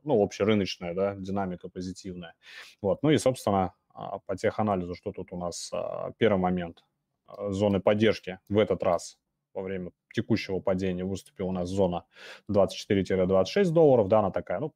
ну, 0.04 0.22
общерыночная, 0.22 0.94
да, 0.94 1.16
динамика 1.16 1.70
позитивная. 1.70 2.34
Вот, 2.82 3.04
ну 3.04 3.10
и, 3.12 3.18
собственно, 3.18 3.74
а, 3.94 4.20
по 4.20 4.36
теханализу, 4.36 4.96
что 4.96 5.12
тут 5.12 5.32
у 5.32 5.38
нас 5.38 5.70
а, 5.74 6.12
первый 6.18 6.40
момент, 6.40 6.84
а, 7.28 7.52
зоны 7.52 7.80
поддержки 7.80 8.40
в 8.50 8.58
этот 8.58 8.84
раз 8.84 9.18
во 9.54 9.62
время 9.62 9.92
текущего 10.14 10.60
падения 10.60 11.04
выступила 11.04 11.48
у 11.48 11.52
нас 11.52 11.70
зона 11.70 12.06
24-26 12.50 13.72
долларов, 13.72 14.08
да, 14.08 14.20
она 14.20 14.32
такая, 14.32 14.60
ну, 14.60 14.74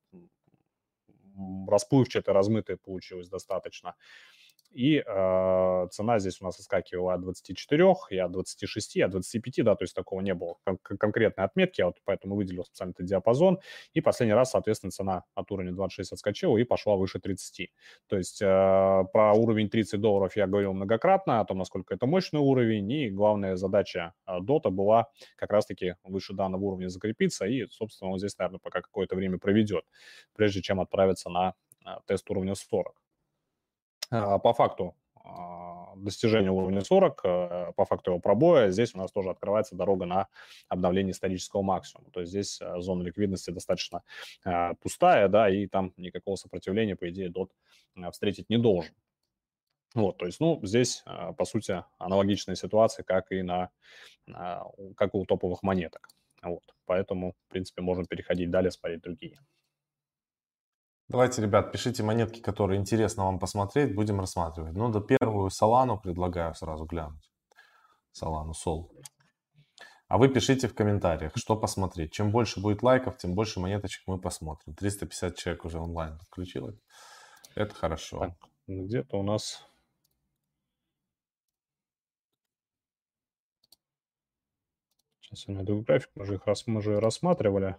расплывчатая, 1.67 2.33
размытая 2.33 2.77
получилась 2.77 3.29
достаточно. 3.29 3.95
И 4.73 5.03
э, 5.05 5.87
цена 5.91 6.19
здесь 6.19 6.41
у 6.41 6.45
нас 6.45 6.55
соскакивала 6.57 7.13
от 7.13 7.21
24, 7.21 7.93
и 8.09 8.17
от 8.17 8.31
26, 8.31 8.95
и 8.97 9.01
от 9.01 9.11
25, 9.11 9.63
да, 9.63 9.75
то 9.75 9.83
есть 9.83 9.95
такого 9.95 10.21
не 10.21 10.33
было 10.33 10.55
кон- 10.65 10.77
конкретной 10.77 11.45
отметки, 11.45 11.81
я 11.81 11.87
вот 11.87 11.97
поэтому 12.05 12.35
выделил 12.35 12.65
специально 12.65 12.91
этот 12.91 13.05
диапазон, 13.05 13.59
и 13.93 14.01
последний 14.01 14.33
раз, 14.33 14.51
соответственно, 14.51 14.91
цена 14.91 15.23
от 15.35 15.51
уровня 15.51 15.71
26 15.71 16.13
отскочила 16.13 16.57
и 16.57 16.63
пошла 16.63 16.95
выше 16.95 17.19
30. 17.19 17.71
То 18.07 18.17
есть 18.17 18.41
э, 18.41 18.45
про 19.13 19.33
уровень 19.33 19.69
30 19.69 20.01
долларов 20.01 20.35
я 20.35 20.47
говорил 20.47 20.73
многократно, 20.73 21.39
о 21.39 21.45
том, 21.45 21.57
насколько 21.57 21.93
это 21.93 22.05
мощный 22.05 22.39
уровень, 22.39 22.91
и 22.91 23.09
главная 23.09 23.55
задача 23.55 24.13
э, 24.27 24.39
дота 24.41 24.69
была 24.69 25.07
как 25.35 25.51
раз-таки 25.51 25.95
выше 26.03 26.33
данного 26.33 26.63
уровня 26.63 26.87
закрепиться, 26.89 27.45
и, 27.45 27.67
собственно, 27.69 28.11
он 28.11 28.19
здесь, 28.19 28.37
наверное, 28.37 28.59
пока 28.59 28.81
какое-то 28.81 29.15
время 29.15 29.37
проведет, 29.37 29.85
прежде 30.35 30.61
чем 30.61 30.79
отправиться 30.79 31.29
на 31.29 31.53
э, 31.85 31.89
тест 32.07 32.29
уровня 32.29 32.55
40. 32.55 33.02
А, 34.13 34.37
по 34.37 34.53
факту 34.53 34.95
а, 35.15 35.95
достижения 35.95 36.51
уровня 36.51 36.81
40, 36.81 37.21
э, 37.23 37.71
по 37.75 37.85
факту 37.85 38.11
его 38.11 38.19
пробоя, 38.19 38.69
здесь 38.69 38.93
у 38.93 38.99
нас 38.99 39.11
тоже 39.11 39.31
открывается 39.31 39.75
дорога 39.75 40.05
на 40.05 40.27
обновление 40.69 41.11
исторического 41.11 41.63
максимума. 41.63 42.11
То 42.11 42.19
есть 42.19 42.31
здесь 42.31 42.61
э, 42.61 42.79
зона 42.79 43.01
ликвидности 43.01 43.49
достаточно 43.49 44.03
э, 44.45 44.75
пустая, 44.81 45.27
да, 45.29 45.49
и 45.49 45.65
там 45.65 45.93
никакого 45.97 46.35
сопротивления, 46.35 46.95
по 46.95 47.09
идее, 47.09 47.29
дот 47.29 47.51
встретить 48.11 48.49
не 48.49 48.57
должен. 48.57 48.93
Вот, 49.95 50.17
то 50.17 50.25
есть, 50.25 50.39
ну, 50.39 50.59
здесь, 50.63 51.03
по 51.37 51.45
сути, 51.45 51.83
аналогичная 51.99 52.55
ситуация, 52.55 53.03
как 53.03 53.31
и 53.31 53.43
на, 53.43 53.69
как 54.95 55.13
у 55.13 55.23
топовых 55.23 55.61
монеток. 55.61 56.09
Вот, 56.41 56.63
поэтому, 56.85 57.33
в 57.47 57.51
принципе, 57.51 57.83
можем 57.83 58.07
переходить 58.07 58.49
далее, 58.49 58.71
смотреть 58.71 59.01
другие. 59.01 59.39
Давайте, 61.09 61.41
ребят, 61.41 61.71
пишите 61.71 62.01
монетки, 62.01 62.39
которые 62.39 62.79
интересно 62.79 63.25
вам 63.25 63.39
посмотреть, 63.39 63.93
будем 63.93 64.19
рассматривать. 64.19 64.73
Ну, 64.73 64.89
до 64.89 65.01
первую 65.01 65.49
Солану 65.49 65.99
предлагаю 65.99 66.55
сразу 66.55 66.85
глянуть. 66.85 67.29
Солану, 68.11 68.53
Сол. 68.53 68.91
А 70.07 70.17
вы 70.17 70.29
пишите 70.29 70.67
в 70.67 70.75
комментариях, 70.75 71.33
что 71.35 71.55
посмотреть. 71.57 72.13
Чем 72.13 72.31
больше 72.31 72.61
будет 72.61 72.83
лайков, 72.83 73.17
тем 73.17 73.33
больше 73.33 73.59
монеточек 73.59 74.03
мы 74.07 74.19
посмотрим. 74.19 74.75
350 74.75 75.35
человек 75.35 75.65
уже 75.65 75.79
онлайн 75.79 76.19
включилось. 76.19 76.79
Это 77.55 77.73
хорошо. 77.73 78.19
Так, 78.19 78.33
где-то 78.67 79.17
у 79.17 79.23
нас... 79.23 79.67
Сейчас 85.21 85.47
я 85.47 85.55
найду 85.55 85.81
график, 85.81 86.11
мы 86.15 86.25
же 86.25 86.35
их 86.35 86.45
рас... 86.45 86.67
мы 86.67 86.81
же 86.81 86.99
рассматривали 86.99 87.75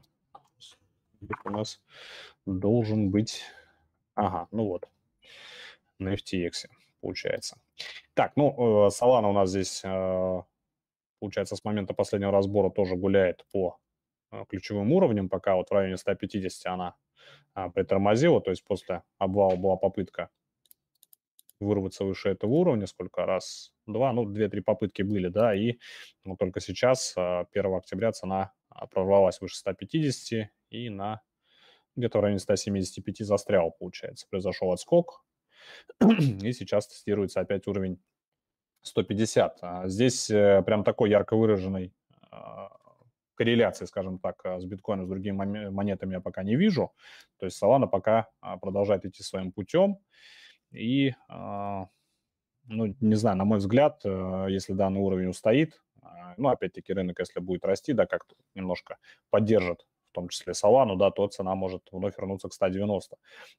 у 1.44 1.50
нас 1.50 1.82
должен 2.46 3.10
быть... 3.10 3.42
Ага, 4.14 4.48
ну 4.52 4.66
вот, 4.66 4.88
на 5.98 6.14
FTX 6.14 6.68
получается. 7.00 7.58
Так, 8.14 8.32
ну, 8.36 8.86
э, 8.86 8.88
Solana 8.88 9.28
у 9.28 9.32
нас 9.32 9.50
здесь, 9.50 9.82
э, 9.84 10.42
получается, 11.20 11.56
с 11.56 11.64
момента 11.64 11.92
последнего 11.94 12.32
разбора 12.32 12.70
тоже 12.70 12.96
гуляет 12.96 13.44
по 13.52 13.78
э, 14.32 14.44
ключевым 14.48 14.92
уровням, 14.92 15.28
пока 15.28 15.56
вот 15.56 15.68
в 15.68 15.72
районе 15.72 15.96
150 15.96 16.72
она 16.72 16.94
а, 17.54 17.68
притормозила, 17.68 18.40
то 18.40 18.50
есть 18.50 18.64
после 18.64 19.02
обвала 19.18 19.56
была 19.56 19.76
попытка 19.76 20.30
вырваться 21.60 22.04
выше 22.04 22.30
этого 22.30 22.52
уровня, 22.52 22.86
сколько? 22.86 23.26
Раз, 23.26 23.72
два, 23.86 24.12
ну, 24.12 24.24
две-три 24.24 24.60
попытки 24.60 25.02
были, 25.02 25.28
да, 25.28 25.54
и 25.54 25.78
ну, 26.24 26.36
только 26.36 26.60
сейчас, 26.60 27.14
1 27.16 27.74
октября, 27.74 28.12
цена 28.12 28.52
прорвалась 28.90 29.40
выше 29.40 29.56
150 29.56 30.50
и 30.70 30.88
на 30.90 31.22
где-то 31.96 32.18
в 32.18 32.22
районе 32.22 32.40
175 32.40 33.18
застрял, 33.26 33.70
получается. 33.70 34.26
Произошел 34.28 34.72
отскок, 34.72 35.24
и 36.00 36.52
сейчас 36.52 36.88
тестируется 36.88 37.40
опять 37.40 37.66
уровень 37.66 38.02
150. 38.82 39.58
А 39.62 39.88
здесь 39.88 40.30
э, 40.30 40.62
прям 40.66 40.84
такой 40.84 41.10
ярко 41.10 41.36
выраженной 41.36 41.94
а, 42.30 42.70
корреляции, 43.34 43.86
скажем 43.86 44.18
так, 44.18 44.44
а, 44.44 44.60
с 44.60 44.64
биткоином, 44.64 45.06
с 45.06 45.08
другими 45.08 45.68
монетами 45.70 46.14
я 46.14 46.20
пока 46.20 46.42
не 46.42 46.56
вижу. 46.56 46.92
То 47.38 47.46
есть 47.46 47.62
Solana 47.62 47.88
пока 47.88 48.28
продолжает 48.60 49.04
идти 49.04 49.22
своим 49.22 49.52
путем. 49.52 49.98
И, 50.72 51.14
ну, 51.28 52.96
не 53.00 53.14
знаю, 53.14 53.36
на 53.36 53.44
мой 53.44 53.58
взгляд, 53.58 54.00
э, 54.04 54.46
если 54.48 54.72
данный 54.72 55.00
уровень 55.00 55.28
устоит, 55.28 55.83
ну, 56.36 56.48
опять-таки, 56.48 56.92
рынок, 56.92 57.18
если 57.18 57.40
будет 57.40 57.64
расти, 57.64 57.92
да, 57.92 58.06
как-то 58.06 58.34
немножко 58.54 58.98
поддержит 59.30 59.86
в 60.10 60.14
том 60.14 60.28
числе 60.28 60.52
Solana, 60.52 60.96
да, 60.96 61.10
то 61.10 61.26
цена 61.26 61.56
может 61.56 61.82
вновь 61.90 62.16
вернуться 62.16 62.48
к 62.48 62.52
190. 62.52 63.16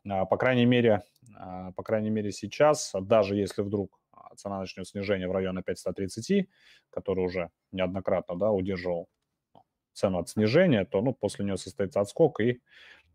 А, 0.10 0.26
по 0.26 0.38
крайней 0.38 0.66
мере, 0.66 1.04
а, 1.36 1.72
по 1.74 1.84
крайней 1.84 2.10
мере 2.10 2.32
сейчас, 2.32 2.94
даже 3.02 3.36
если 3.36 3.62
вдруг 3.62 4.00
цена 4.38 4.60
начнет 4.60 4.88
снижение 4.88 5.28
в 5.28 5.34
районе 5.34 5.60
опять 5.60 5.80
130, 5.80 6.48
который 6.90 7.26
уже 7.26 7.50
неоднократно, 7.74 8.38
да, 8.38 8.52
удерживал 8.52 9.08
цену 9.94 10.20
от 10.20 10.30
снижения, 10.30 10.86
то, 10.86 11.02
ну, 11.02 11.14
после 11.14 11.46
нее 11.46 11.58
состоится 11.58 12.00
отскок 12.00 12.40
и 12.40 12.62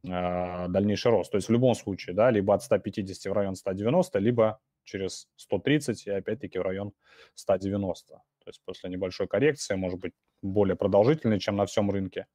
дальнейший 0.02 1.10
рост. 1.10 1.30
То 1.30 1.36
есть 1.36 1.48
в 1.48 1.52
любом 1.52 1.74
случае, 1.74 2.14
да, 2.14 2.30
либо 2.30 2.54
от 2.54 2.62
150 2.62 3.30
в 3.30 3.34
район 3.34 3.54
190, 3.54 4.18
либо 4.18 4.60
через 4.84 5.28
130 5.36 6.06
и 6.06 6.10
опять-таки 6.10 6.58
в 6.58 6.62
район 6.62 6.92
190. 7.34 8.22
То 8.42 8.48
есть 8.48 8.60
после 8.64 8.90
небольшой 8.90 9.28
коррекции, 9.28 9.74
может 9.74 10.00
быть, 10.00 10.12
более 10.42 10.76
продолжительной, 10.76 11.38
чем 11.38 11.56
на 11.56 11.66
всем 11.66 11.90
рынке, 11.90 12.26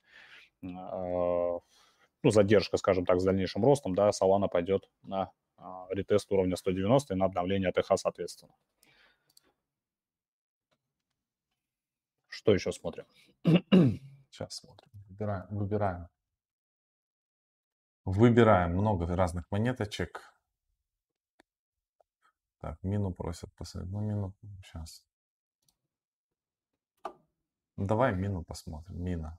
а, 0.64 1.60
ну, 2.24 2.32
задержка, 2.32 2.78
скажем 2.78 3.06
так, 3.06 3.20
с 3.20 3.24
дальнейшим 3.24 3.64
ростом, 3.64 3.96
да, 3.96 4.10
Solana 4.10 4.48
пойдет 4.48 4.90
на 5.04 5.32
а, 5.58 5.88
ретест 5.90 6.32
уровня 6.32 6.56
190 6.56 7.14
и 7.14 7.18
на 7.18 7.26
обновление 7.26 7.70
АТХ, 7.70 7.98
соответственно. 7.98 8.54
Что 12.28 12.54
еще 12.54 12.72
смотрим? 12.72 13.06
Сейчас 14.30 14.56
смотрим. 14.56 14.90
Выбираем. 15.08 15.48
Выбираем. 15.50 16.08
Выбираем 18.06 18.72
много 18.72 19.08
разных 19.08 19.50
монеточек. 19.50 20.22
Так, 22.60 22.78
мину 22.84 23.14
просят 23.14 23.54
посмотреть. 23.56 23.92
Ну, 23.92 24.00
мину 24.02 24.34
сейчас. 24.64 25.06
Давай 27.78 28.16
мину 28.16 28.44
посмотрим. 28.44 29.04
Мина. 29.04 29.38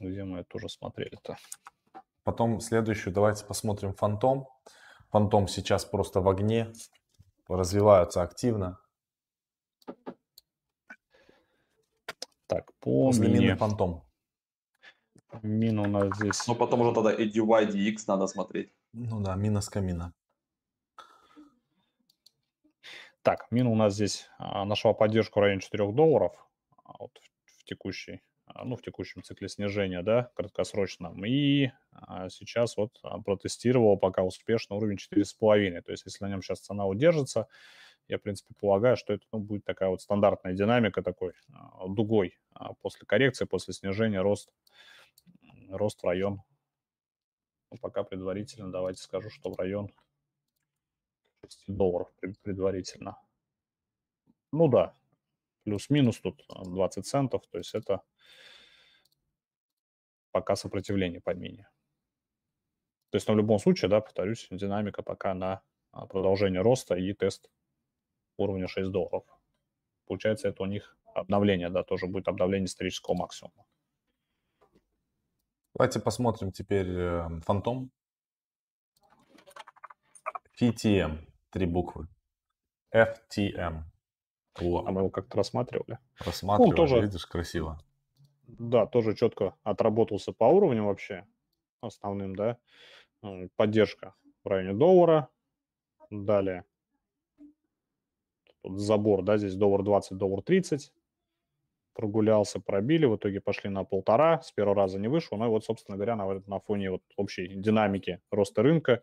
где 0.00 0.24
мы 0.24 0.40
это 0.40 0.56
уже 0.56 0.68
смотрели-то. 0.68 1.36
Потом 2.22 2.60
следующую 2.60 3.12
давайте 3.12 3.44
посмотрим 3.44 3.94
Фантом. 3.94 4.48
Фантом 5.10 5.46
сейчас 5.46 5.84
просто 5.84 6.20
в 6.20 6.28
огне, 6.28 6.72
развиваются 7.48 8.22
активно. 8.22 8.78
Так, 12.46 12.72
по 12.80 13.06
После 13.06 13.28
мини... 13.28 13.54
Фантом. 13.54 14.04
Мина 15.42 15.82
у 15.82 15.86
нас 15.86 16.16
здесь... 16.16 16.46
Ну, 16.46 16.54
потом 16.54 16.80
уже 16.80 16.94
тогда 16.94 17.14
EDY, 17.14 17.68
DX 17.68 18.04
надо 18.06 18.26
смотреть. 18.26 18.72
Ну 18.92 19.20
да, 19.20 19.34
мина 19.34 19.60
с 19.60 19.68
камина. 19.68 20.12
Так, 23.22 23.46
мина 23.50 23.70
у 23.70 23.74
нас 23.74 23.94
здесь 23.94 24.28
а, 24.38 24.64
нашла 24.64 24.92
поддержку 24.92 25.40
в 25.40 25.42
районе 25.42 25.60
4 25.60 25.92
долларов 25.92 26.32
а 26.84 26.98
вот 26.98 27.18
в, 27.18 27.60
в 27.60 27.64
текущей 27.64 28.20
а, 28.46 28.64
ну, 28.64 28.76
в 28.76 28.82
текущем 28.82 29.22
цикле 29.22 29.48
снижения, 29.48 30.02
да, 30.02 30.30
краткосрочном. 30.34 31.24
И 31.24 31.70
сейчас 32.28 32.76
вот 32.76 33.00
протестировал 33.24 33.96
пока 33.96 34.22
успешно 34.22 34.76
уровень 34.76 34.98
4,5. 34.98 35.82
То 35.82 35.90
есть 35.90 36.04
если 36.04 36.24
на 36.24 36.28
нем 36.28 36.42
сейчас 36.42 36.60
цена 36.60 36.86
удержится, 36.86 37.48
я, 38.08 38.18
в 38.18 38.20
принципе, 38.22 38.54
полагаю, 38.60 38.96
что 38.96 39.14
это 39.14 39.24
ну, 39.32 39.38
будет 39.38 39.64
такая 39.64 39.88
вот 39.88 40.02
стандартная 40.02 40.52
динамика 40.52 41.02
такой 41.02 41.32
дугой 41.88 42.38
после 42.82 43.06
коррекции, 43.06 43.46
после 43.46 43.72
снижения 43.72 44.20
рост, 44.20 44.50
рост 45.70 46.02
в 46.02 46.06
район. 46.06 46.42
Ну, 47.70 47.78
пока 47.78 48.04
предварительно 48.04 48.70
давайте 48.70 49.02
скажу, 49.02 49.30
что 49.30 49.50
в 49.50 49.58
район 49.58 49.90
6 51.42 51.64
долларов 51.66 52.12
предварительно. 52.42 53.18
Ну 54.52 54.68
да, 54.68 54.96
плюс-минус 55.64 56.20
тут 56.20 56.44
20 56.48 57.06
центов, 57.06 57.46
то 57.48 57.58
есть 57.58 57.74
это 57.74 58.02
пока 60.30 60.56
сопротивление 60.56 61.20
под 61.20 61.38
мини. 61.38 61.66
То 63.10 63.16
есть, 63.16 63.28
ну, 63.28 63.34
в 63.34 63.36
любом 63.36 63.58
случае, 63.58 63.88
да, 63.88 64.00
повторюсь, 64.00 64.48
динамика 64.50 65.02
пока 65.02 65.34
на 65.34 65.62
а, 65.92 66.06
продолжение 66.06 66.60
роста 66.60 66.96
и 66.96 67.12
тест 67.12 67.48
уровня 68.36 68.66
6 68.66 68.90
долларов. 68.90 69.24
Получается, 70.06 70.48
это 70.48 70.62
у 70.64 70.66
них 70.66 70.96
обновление, 71.14 71.70
да, 71.70 71.84
тоже 71.84 72.06
будет 72.06 72.28
обновление 72.28 72.66
исторического 72.66 73.14
максимума. 73.14 73.63
Давайте 75.74 76.00
посмотрим 76.00 76.52
теперь 76.52 76.88
э, 76.88 77.28
фантом. 77.44 77.90
FTM, 80.60 81.18
три 81.50 81.66
буквы. 81.66 82.06
FTM. 82.94 83.82
А 84.56 84.62
мы 84.92 85.00
его 85.00 85.10
как-то 85.10 85.36
рассматривали. 85.36 85.98
Рассматривали, 86.24 86.70
Ну, 86.70 86.76
тоже- 86.76 87.00
видишь, 87.00 87.26
красиво. 87.26 87.80
Да, 88.46 88.86
тоже 88.86 89.16
четко 89.16 89.56
отработался 89.64 90.32
по 90.32 90.44
уровню 90.44 90.84
вообще 90.84 91.26
основным, 91.80 92.36
да. 92.36 92.58
М, 93.22 93.50
Поддержка 93.56 94.14
в 94.44 94.48
районе 94.48 94.78
доллара. 94.78 95.28
Далее 96.10 96.64
тут 98.62 98.78
забор, 98.78 99.22
да, 99.22 99.36
здесь 99.38 99.56
доллар 99.56 99.82
20, 99.82 100.16
доллар 100.18 100.42
30. 100.42 100.92
Прогулялся, 101.94 102.60
пробили, 102.60 103.06
в 103.06 103.16
итоге 103.16 103.40
пошли 103.40 103.70
на 103.70 103.84
полтора, 103.84 104.40
с 104.42 104.52
первого 104.52 104.76
раза 104.76 104.98
не 104.98 105.08
вышел, 105.08 105.38
но 105.38 105.46
и 105.46 105.48
вот, 105.48 105.64
собственно 105.64 105.96
говоря, 105.96 106.16
на, 106.16 106.42
на 106.46 106.60
фоне 106.60 106.90
вот 106.90 107.02
общей 107.16 107.48
динамики 107.48 108.20
роста 108.30 108.62
рынка, 108.62 109.02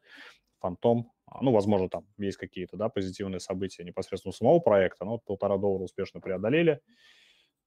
фантом, 0.59 1.11
а, 1.25 1.41
ну, 1.41 1.51
возможно, 1.51 1.89
там 1.89 2.05
есть 2.17 2.37
какие-то, 2.37 2.77
да, 2.77 2.89
позитивные 2.89 3.39
события 3.39 3.83
непосредственно 3.83 4.31
у 4.31 4.33
самого 4.33 4.59
проекта, 4.59 5.05
но 5.05 5.11
вот 5.11 5.23
полтора 5.23 5.57
доллара 5.57 5.83
успешно 5.83 6.19
преодолели, 6.19 6.81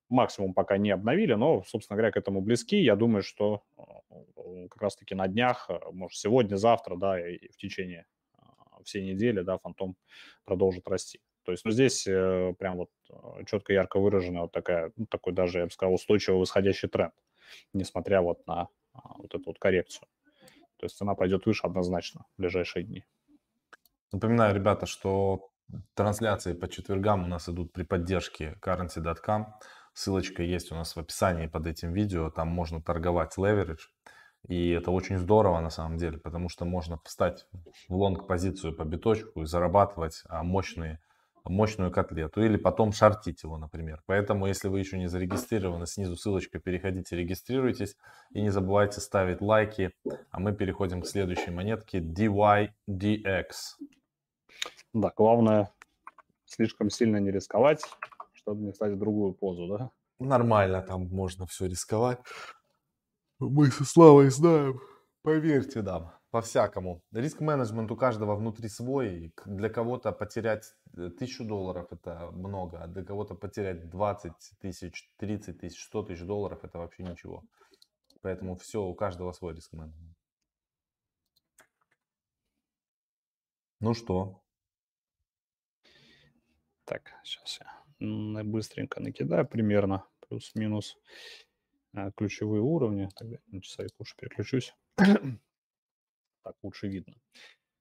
максимум 0.08 0.54
пока 0.54 0.76
не 0.78 0.90
обновили, 0.90 1.34
но, 1.34 1.62
собственно 1.64 1.96
говоря, 1.96 2.12
к 2.12 2.16
этому 2.16 2.40
близки. 2.40 2.76
Я 2.76 2.96
думаю, 2.96 3.22
что 3.22 3.62
э, 3.76 4.68
как 4.70 4.82
раз-таки 4.82 5.14
на 5.14 5.28
днях, 5.28 5.66
э, 5.68 5.78
может, 5.92 6.18
сегодня, 6.18 6.56
завтра, 6.56 6.96
да, 6.96 7.18
и 7.18 7.48
в 7.48 7.56
течение 7.56 8.06
э, 8.38 8.42
всей 8.84 9.04
недели, 9.04 9.40
да, 9.40 9.58
фантом 9.58 9.96
продолжит 10.44 10.86
расти. 10.88 11.20
То 11.44 11.52
есть, 11.52 11.64
ну, 11.64 11.70
здесь 11.70 12.06
э, 12.06 12.54
прям 12.58 12.76
вот 12.76 12.90
э, 13.10 13.44
четко, 13.46 13.72
ярко 13.72 14.00
выражена 14.00 14.42
вот 14.42 14.52
такая, 14.52 14.92
ну, 14.96 15.06
такой 15.06 15.32
даже, 15.32 15.58
я 15.58 15.64
бы 15.66 15.70
сказал, 15.70 15.94
устойчивый 15.94 16.40
восходящий 16.40 16.88
тренд, 16.88 17.14
несмотря 17.72 18.22
вот 18.22 18.46
на 18.46 18.68
а, 18.92 19.14
вот 19.18 19.34
эту 19.34 19.44
вот 19.46 19.58
коррекцию. 19.58 20.08
То 20.78 20.86
есть 20.86 20.96
цена 20.96 21.14
пойдет 21.14 21.46
выше 21.46 21.66
однозначно 21.66 22.24
в 22.36 22.40
ближайшие 22.40 22.84
дни. 22.84 23.04
Напоминаю, 24.12 24.54
ребята, 24.54 24.86
что 24.86 25.50
трансляции 25.94 26.54
по 26.54 26.68
четвергам 26.68 27.24
у 27.24 27.26
нас 27.26 27.48
идут 27.48 27.72
при 27.72 27.82
поддержке 27.82 28.56
currency.com. 28.62 29.54
Ссылочка 29.92 30.42
есть 30.42 30.72
у 30.72 30.74
нас 30.74 30.96
в 30.96 31.00
описании 31.00 31.46
под 31.46 31.66
этим 31.66 31.92
видео. 31.92 32.30
Там 32.30 32.48
можно 32.48 32.80
торговать 32.80 33.36
leverage. 33.38 33.88
И 34.48 34.70
это 34.70 34.90
очень 34.90 35.18
здорово 35.18 35.60
на 35.60 35.70
самом 35.70 35.96
деле, 35.96 36.18
потому 36.18 36.48
что 36.48 36.64
можно 36.64 37.00
встать 37.04 37.46
в 37.88 37.94
лонг-позицию 37.94 38.76
по 38.76 38.84
биточку 38.84 39.42
и 39.42 39.46
зарабатывать 39.46 40.22
а, 40.28 40.42
мощные, 40.42 41.00
мощную 41.50 41.90
котлету. 41.90 42.42
Или 42.42 42.56
потом 42.56 42.92
шортить 42.92 43.42
его, 43.42 43.58
например. 43.58 44.02
Поэтому, 44.06 44.46
если 44.46 44.68
вы 44.68 44.78
еще 44.80 44.98
не 44.98 45.08
зарегистрированы, 45.08 45.86
снизу 45.86 46.16
ссылочка, 46.16 46.58
переходите, 46.58 47.16
регистрируйтесь. 47.16 47.96
И 48.30 48.40
не 48.40 48.50
забывайте 48.50 49.00
ставить 49.00 49.40
лайки. 49.40 49.92
А 50.30 50.40
мы 50.40 50.54
переходим 50.54 51.02
к 51.02 51.06
следующей 51.06 51.50
монетке 51.50 52.00
DYDX. 52.00 53.46
Да, 54.92 55.12
главное 55.16 55.70
слишком 56.54 56.90
сильно 56.90 57.16
не 57.18 57.30
рисковать, 57.30 57.82
чтобы 58.32 58.62
не 58.62 58.72
встать 58.72 58.92
в 58.92 58.98
другую 58.98 59.32
позу, 59.32 59.66
да? 59.66 59.90
Нормально 60.18 60.82
там 60.82 61.08
можно 61.08 61.46
все 61.46 61.66
рисковать. 61.66 62.18
Мы 63.38 63.70
со 63.70 63.84
Славой 63.84 64.30
знаем. 64.30 64.80
Поверьте 65.22 65.82
нам, 65.82 66.12
по-всякому. 66.34 67.00
Риск-менеджмент 67.12 67.92
у 67.92 67.96
каждого 67.96 68.34
внутри 68.34 68.68
свой. 68.68 69.32
Для 69.46 69.68
кого-то 69.68 70.10
потерять 70.10 70.74
э, 70.96 71.10
тысячу 71.10 71.44
долларов 71.44 71.92
это 71.92 72.28
много, 72.32 72.82
а 72.82 72.88
для 72.88 73.04
кого-то 73.04 73.36
потерять 73.36 73.88
20 73.88 74.32
тысяч, 74.58 75.08
30 75.18 75.60
тысяч, 75.60 75.84
100 75.84 76.02
тысяч 76.02 76.22
долларов 76.22 76.64
это 76.64 76.78
вообще 76.78 77.04
ничего. 77.04 77.44
Поэтому 78.20 78.56
все, 78.56 78.82
у 78.82 78.96
каждого 78.96 79.30
свой 79.30 79.54
риск-менеджмент. 79.54 80.16
Ну 83.78 83.94
что, 83.94 84.42
Так, 86.84 87.12
сейчас 87.22 87.60
я 87.60 88.42
быстренько 88.42 89.00
накидаю 89.00 89.46
примерно 89.46 90.04
плюс-минус 90.28 90.98
а, 91.92 92.10
ключевые 92.10 92.60
уровни. 92.60 93.08
Тогда 93.14 93.36
на 93.46 93.62
часовик 93.62 93.92
лучше 94.00 94.16
переключусь. 94.16 94.74
Так 96.44 96.56
лучше 96.62 96.88
видно. 96.88 97.14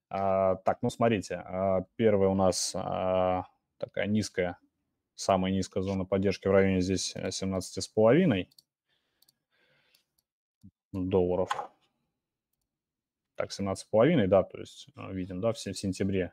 А, 0.10 0.56
так, 0.56 0.82
ну 0.82 0.89
смотрите, 0.89 1.36
а, 1.36 1.86
первая 1.97 2.30
у 2.30 2.36
нас 2.36 2.73
а, 2.76 3.45
такая 3.78 4.08
низкая, 4.08 4.58
самая 5.15 5.52
низкая 5.52 5.84
зона 5.84 6.06
поддержки 6.06 6.47
в 6.47 6.52
районе 6.52 6.82
здесь 6.82 7.13
э, 7.15 7.28
17,5 7.28 8.47
долларов. 10.93 11.69
Так, 13.36 13.52
17,5, 13.52 14.28
да, 14.28 14.43
то 14.43 14.60
есть 14.60 14.88
а, 14.95 15.12
видим, 15.12 15.41
да, 15.41 15.52
в 15.52 15.58
в 15.58 15.60
сентябре 15.60 16.32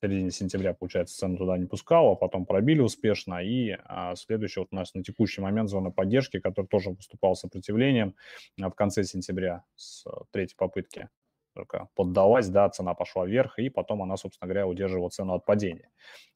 в 0.00 0.06
середине 0.06 0.30
сентября, 0.30 0.74
получается, 0.74 1.16
цену 1.16 1.36
туда 1.36 1.56
не 1.56 1.66
пускала, 1.66 2.14
потом 2.14 2.46
пробили 2.46 2.80
успешно, 2.80 3.42
и 3.42 3.76
а, 3.84 4.14
следующий 4.16 4.60
вот 4.60 4.68
у 4.70 4.76
нас 4.76 4.94
на 4.94 5.02
текущий 5.02 5.40
момент 5.40 5.70
зона 5.70 5.90
поддержки, 5.90 6.40
который 6.40 6.66
тоже 6.66 6.90
выступал 6.90 7.36
сопротивлением 7.36 8.14
а, 8.60 8.70
в 8.70 8.74
конце 8.74 9.04
сентября 9.04 9.64
с 9.76 10.06
а, 10.06 10.24
третьей 10.30 10.56
попытки 10.56 11.08
только 11.54 11.88
поддалась, 11.94 12.48
да, 12.48 12.68
цена 12.68 12.94
пошла 12.94 13.24
вверх, 13.24 13.58
и 13.58 13.70
потом 13.70 14.02
она, 14.02 14.16
собственно 14.16 14.48
говоря, 14.48 14.66
удерживала 14.66 15.08
цену 15.08 15.34
от 15.34 15.44
падения. 15.44 15.90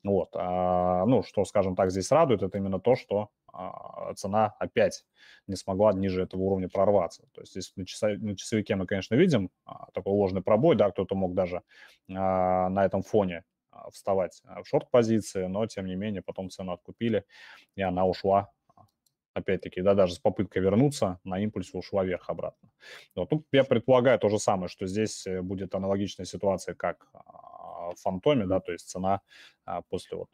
Вот, 0.05 0.31
а, 0.35 1.05
ну, 1.07 1.23
что, 1.23 1.45
скажем 1.45 1.75
так, 1.77 1.91
здесь 1.91 2.11
радует, 2.11 2.43
это 2.43 2.59
именно 2.59 2.79
то, 2.79 2.95
что 2.95 3.31
а, 3.53 4.15
цена 4.15 4.55
опять 4.59 5.05
не 5.47 5.57
смогла 5.57 5.93
ниже 5.93 6.23
этого 6.23 6.41
уровня 6.43 6.69
прорваться. 6.69 7.25
То 7.33 7.41
есть 7.41 7.53
здесь 7.53 7.73
на, 7.77 7.85
часа- 7.85 8.17
на 8.17 8.37
часовике 8.37 8.77
мы, 8.77 8.87
конечно, 8.87 9.17
видим 9.17 9.51
а, 9.65 9.91
такой 9.93 10.13
ложный 10.13 10.43
пробой, 10.43 10.77
да, 10.77 10.91
кто-то 10.91 11.15
мог 11.15 11.35
даже 11.35 11.63
а, 12.11 12.69
на 12.69 12.85
этом 12.85 13.03
фоне 13.03 13.45
а, 13.71 13.91
вставать 13.91 14.41
а, 14.47 14.63
в 14.63 14.69
шорт-позиции, 14.69 15.47
но, 15.47 15.67
тем 15.67 15.87
не 15.87 15.97
менее, 15.97 16.23
потом 16.23 16.49
цену 16.51 16.73
откупили, 16.73 17.25
и 17.75 17.83
она 17.83 18.07
ушла, 18.07 18.53
опять-таки, 19.39 19.81
да, 19.81 19.95
даже 19.95 20.15
с 20.15 20.19
попыткой 20.19 20.63
вернуться, 20.63 21.19
на 21.25 21.39
импульсе 21.41 21.77
ушла 21.77 22.05
вверх 22.05 22.29
обратно. 22.29 22.71
Вот 23.15 23.31
тут 23.31 23.47
я 23.53 23.65
предполагаю 23.65 24.19
то 24.19 24.29
же 24.29 24.39
самое, 24.39 24.69
что 24.69 24.87
здесь 24.87 25.27
э, 25.27 25.43
будет 25.43 25.75
аналогичная 25.75 26.27
ситуация, 26.27 26.75
как 26.75 27.09
а, 27.13 27.93
в 27.93 27.97
фантоме, 27.97 28.47
да, 28.47 28.61
то 28.61 28.73
есть 28.73 28.89
цена 28.89 29.21
а, 29.65 29.83
после 29.83 30.17
вот 30.17 30.29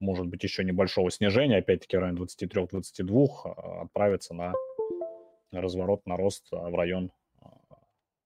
может 0.00 0.26
быть, 0.26 0.42
еще 0.42 0.64
небольшого 0.64 1.10
снижения, 1.10 1.58
опять-таки 1.58 1.98
в 1.98 2.00
районе 2.00 2.22
23-22, 2.22 3.28
а, 3.44 3.82
отправится 3.82 4.34
на 4.34 4.54
разворот, 5.52 6.06
на 6.06 6.16
рост 6.16 6.48
в 6.50 6.74
район. 6.74 7.12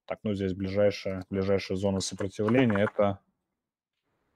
Так, 0.06 0.20
ну 0.22 0.34
здесь 0.34 0.52
ближайшая, 0.52 1.24
ближайшая 1.30 1.76
зона 1.76 2.00
сопротивления– 2.00 2.78
это 2.92 3.20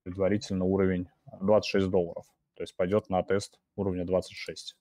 предварительно 0.03 0.65
уровень 0.65 1.09
26 1.41 1.91
долларов. 1.91 2.25
То 2.55 2.63
есть 2.63 2.75
пойдет 2.75 3.11
на 3.11 3.23
тест 3.23 3.61
уровня 3.77 4.07
26. 4.07 4.78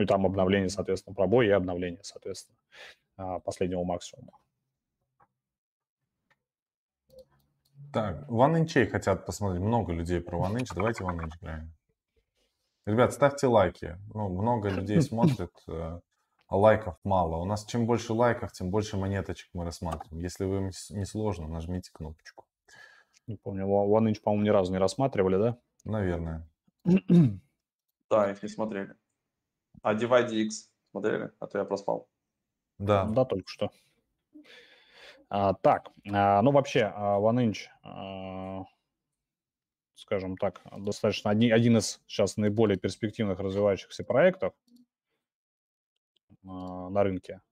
И 0.00 0.06
там 0.06 0.24
обновление, 0.26 0.68
соответственно, 0.68 1.14
пробой 1.14 1.46
и 1.46 1.50
обновление, 1.50 2.02
соответственно, 2.04 2.56
а, 3.16 3.40
последнего 3.40 3.84
максимума. 3.84 4.32
Так, 7.92 8.28
One 8.28 8.62
Inch 8.62 8.86
хотят 8.88 9.24
посмотреть. 9.26 9.62
Много 9.62 9.92
людей 9.92 10.20
про 10.20 10.38
One 10.38 10.56
Inch. 10.58 10.72
Давайте 10.74 11.04
One 11.04 11.20
Inch 11.20 11.32
глянем. 11.40 11.72
Ребят, 12.86 13.12
ставьте 13.12 13.46
лайки. 13.46 13.96
Ну, 14.14 14.28
много 14.28 14.68
людей 14.70 15.00
смотрят, 15.02 15.52
э, 15.68 16.00
а 16.46 16.56
лайков 16.56 16.98
мало. 17.04 17.36
У 17.36 17.44
нас 17.44 17.64
чем 17.66 17.86
больше 17.86 18.12
лайков, 18.12 18.52
тем 18.52 18.70
больше 18.70 18.96
монеточек 18.96 19.48
мы 19.52 19.64
рассматриваем. 19.64 20.22
Если 20.22 20.44
вам 20.44 20.72
с- 20.72 20.90
не 20.90 21.04
сложно, 21.04 21.48
нажмите 21.48 21.90
кнопочку. 21.92 22.44
Не 23.26 23.36
помню, 23.36 23.66
One 23.66 24.10
Inch, 24.10 24.20
по-моему, 24.22 24.44
ни 24.44 24.48
разу 24.50 24.72
не 24.72 24.78
рассматривали, 24.78 25.36
да? 25.36 25.58
Наверное. 25.84 26.48
Да, 28.10 28.30
их 28.30 28.42
не 28.42 28.48
смотрели. 28.48 28.94
А 29.82 29.94
DYDX 29.94 30.48
смотрели? 30.90 31.30
А 31.38 31.46
то 31.46 31.58
я 31.58 31.64
проспал. 31.64 32.08
Да. 32.78 33.04
Да, 33.06 33.24
только 33.24 33.48
что. 33.48 33.70
А, 35.30 35.54
так, 35.54 35.90
а, 36.10 36.40
ну 36.42 36.52
вообще, 36.52 36.90
а, 36.94 37.18
OneInch, 37.18 37.66
а, 37.82 38.64
скажем 39.94 40.36
так, 40.36 40.62
достаточно 40.78 41.30
одни- 41.30 41.50
один 41.50 41.76
из 41.76 42.00
сейчас 42.06 42.36
наиболее 42.38 42.78
перспективных 42.78 43.38
развивающихся 43.38 44.04
проектов 44.04 44.54
а, 46.46 46.88
на 46.88 47.02
рынке 47.02 47.42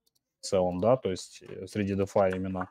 в 0.41 0.47
целом, 0.47 0.81
да, 0.81 0.97
то 0.97 1.11
есть 1.11 1.43
э, 1.43 1.67
среди 1.67 1.95
DeFi 1.95 2.37
именно. 2.37 2.71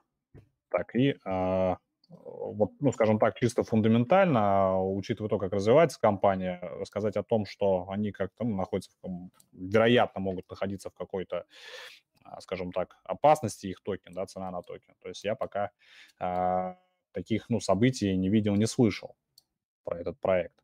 Так, 0.69 0.95
и 0.95 1.15
а, 1.23 1.77
вот, 2.23 2.71
ну, 2.79 2.91
скажем 2.91 3.19
так, 3.19 3.37
чисто 3.39 3.63
фундаментально, 3.63 4.39
а, 4.41 4.81
учитывая 4.81 5.29
то, 5.29 5.37
как 5.37 5.53
развивается 5.53 5.99
компания, 5.99 6.61
сказать 6.85 7.17
о 7.17 7.23
том, 7.23 7.45
что 7.45 7.87
они 7.89 8.11
как-то 8.11 8.43
ну, 8.43 8.55
находятся, 8.55 8.91
в, 9.01 9.29
вероятно, 9.51 10.21
могут 10.21 10.49
находиться 10.49 10.89
в 10.89 10.93
какой-то 10.93 11.45
а, 12.23 12.41
скажем 12.41 12.71
так, 12.71 12.97
опасности 13.03 13.67
их 13.67 13.81
токен, 13.81 14.13
да, 14.13 14.25
цена 14.25 14.51
на 14.51 14.61
токен. 14.61 14.95
То 15.01 15.09
есть 15.09 15.23
я 15.23 15.35
пока 15.35 15.71
а, 16.19 16.77
таких, 17.11 17.49
ну, 17.49 17.59
событий 17.59 18.15
не 18.15 18.29
видел, 18.29 18.55
не 18.55 18.65
слышал 18.65 19.15
про 19.83 19.99
этот 19.99 20.19
проект. 20.19 20.63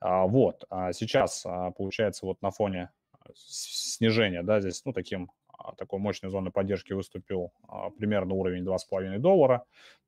А, 0.00 0.26
вот, 0.26 0.64
а 0.70 0.92
сейчас, 0.92 1.44
получается, 1.76 2.26
вот 2.26 2.40
на 2.42 2.50
фоне 2.50 2.90
снижения, 3.34 4.42
да, 4.42 4.60
здесь, 4.60 4.84
ну, 4.84 4.92
таким, 4.92 5.30
такой 5.76 5.98
мощной 5.98 6.30
зоной 6.30 6.50
поддержки 6.50 6.92
выступил 6.92 7.52
а, 7.68 7.90
примерно 7.90 8.34
уровень 8.34 8.64
2,5 8.64 9.18
доллара, 9.18 9.64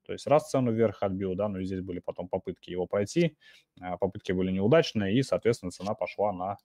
То 0.07 0.13
есть 0.13 0.27
раз 0.27 0.51
цену 0.51 0.73
вверх 0.73 1.03
отбил, 1.03 1.35
да, 1.35 1.49
но 1.49 1.61
и 1.61 1.65
здесь 1.65 1.81
были 1.81 2.01
потом 2.01 2.29
попытки 2.29 2.71
его 2.71 2.87
пройти, 2.87 3.37
а, 3.81 3.97
попытки 3.97 4.33
были 4.33 4.53
неудачные, 4.53 5.15
и, 5.15 5.23
соответственно, 5.23 5.71
цена 5.71 5.95
пошла 5.95 6.33
на 6.33 6.59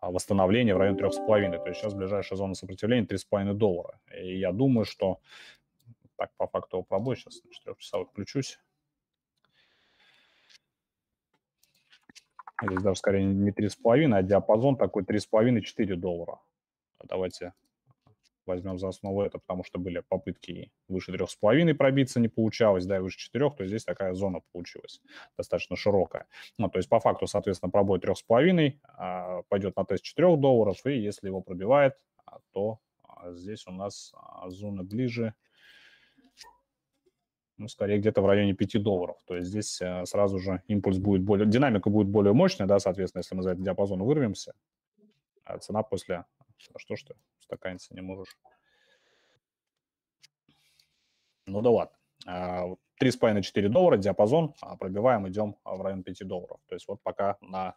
а, 0.00 0.10
восстановление 0.10 0.74
в 0.74 0.78
районе 0.78 0.98
3,5. 0.98 1.58
То 1.58 1.68
есть 1.68 1.80
сейчас 1.80 1.94
ближайшая 1.94 2.36
зона 2.36 2.54
сопротивления 2.54 3.06
3,5 3.06 3.54
доллара. 3.54 4.00
И 4.18 4.38
я 4.38 4.52
думаю, 4.52 4.84
что... 4.84 5.20
Так, 6.16 6.30
по 6.36 6.46
факту 6.46 6.82
пробой 6.82 7.16
сейчас 7.16 7.42
на 7.44 7.50
4 7.50 7.76
часовых 7.78 8.10
включусь. 8.10 8.58
Здесь 12.62 12.82
даже 12.82 12.98
скорее 12.98 13.24
не 13.24 13.52
3,5, 13.52 14.14
а 14.14 14.22
диапазон 14.22 14.76
такой 14.76 15.02
3,5-4 15.02 15.96
доллара. 15.96 16.40
Давайте 17.04 17.52
возьмем 18.50 18.78
за 18.78 18.88
основу 18.88 19.22
это, 19.22 19.38
потому 19.38 19.64
что 19.64 19.78
были 19.78 20.02
попытки 20.08 20.70
выше 20.88 21.12
3,5 21.12 21.74
пробиться, 21.74 22.20
не 22.20 22.28
получалось, 22.28 22.86
да, 22.86 22.96
и 22.96 23.00
выше 23.00 23.18
4, 23.18 23.50
то 23.50 23.66
здесь 23.66 23.84
такая 23.84 24.14
зона 24.14 24.40
получилась 24.52 25.00
достаточно 25.36 25.76
широкая. 25.76 26.26
Ну, 26.58 26.68
то 26.68 26.78
есть 26.78 26.88
по 26.88 27.00
факту, 27.00 27.26
соответственно, 27.26 27.70
пробой 27.70 27.98
3,5 27.98 28.78
а, 28.84 29.42
пойдет 29.48 29.76
на 29.76 29.84
тест 29.84 30.02
4 30.02 30.36
долларов, 30.36 30.84
и 30.84 30.98
если 30.98 31.28
его 31.28 31.40
пробивает, 31.40 31.94
а, 32.26 32.38
то 32.52 32.80
а, 33.04 33.32
здесь 33.32 33.66
у 33.66 33.72
нас 33.72 34.12
зона 34.48 34.82
ближе, 34.82 35.34
ну, 37.56 37.68
скорее 37.68 37.98
где-то 37.98 38.22
в 38.22 38.26
районе 38.26 38.54
5 38.54 38.82
долларов. 38.82 39.18
То 39.26 39.36
есть 39.36 39.48
здесь 39.48 39.80
сразу 40.04 40.38
же 40.38 40.62
импульс 40.66 40.98
будет 40.98 41.22
более, 41.22 41.46
динамика 41.46 41.90
будет 41.90 42.08
более 42.08 42.32
мощная, 42.32 42.66
да, 42.66 42.78
соответственно, 42.78 43.20
если 43.20 43.34
мы 43.34 43.42
за 43.42 43.50
этот 43.50 43.62
диапазон 43.62 44.02
вырвемся, 44.02 44.54
цена 45.60 45.82
после... 45.82 46.24
Что 46.76 46.96
ж 46.96 47.02
ты 47.02 47.14
стаканиться 47.38 47.94
не 47.94 48.00
можешь? 48.00 48.36
Ну 51.46 51.62
да 51.62 51.70
ладно. 51.70 52.76
3,5-4 53.02 53.68
доллара 53.68 53.96
диапазон, 53.96 54.54
а 54.60 54.76
пробиваем, 54.76 55.26
идем 55.28 55.56
в 55.64 55.80
район 55.80 56.02
5 56.02 56.26
долларов. 56.26 56.60
То 56.66 56.74
есть 56.74 56.86
вот 56.86 57.02
пока 57.02 57.38
на, 57.40 57.74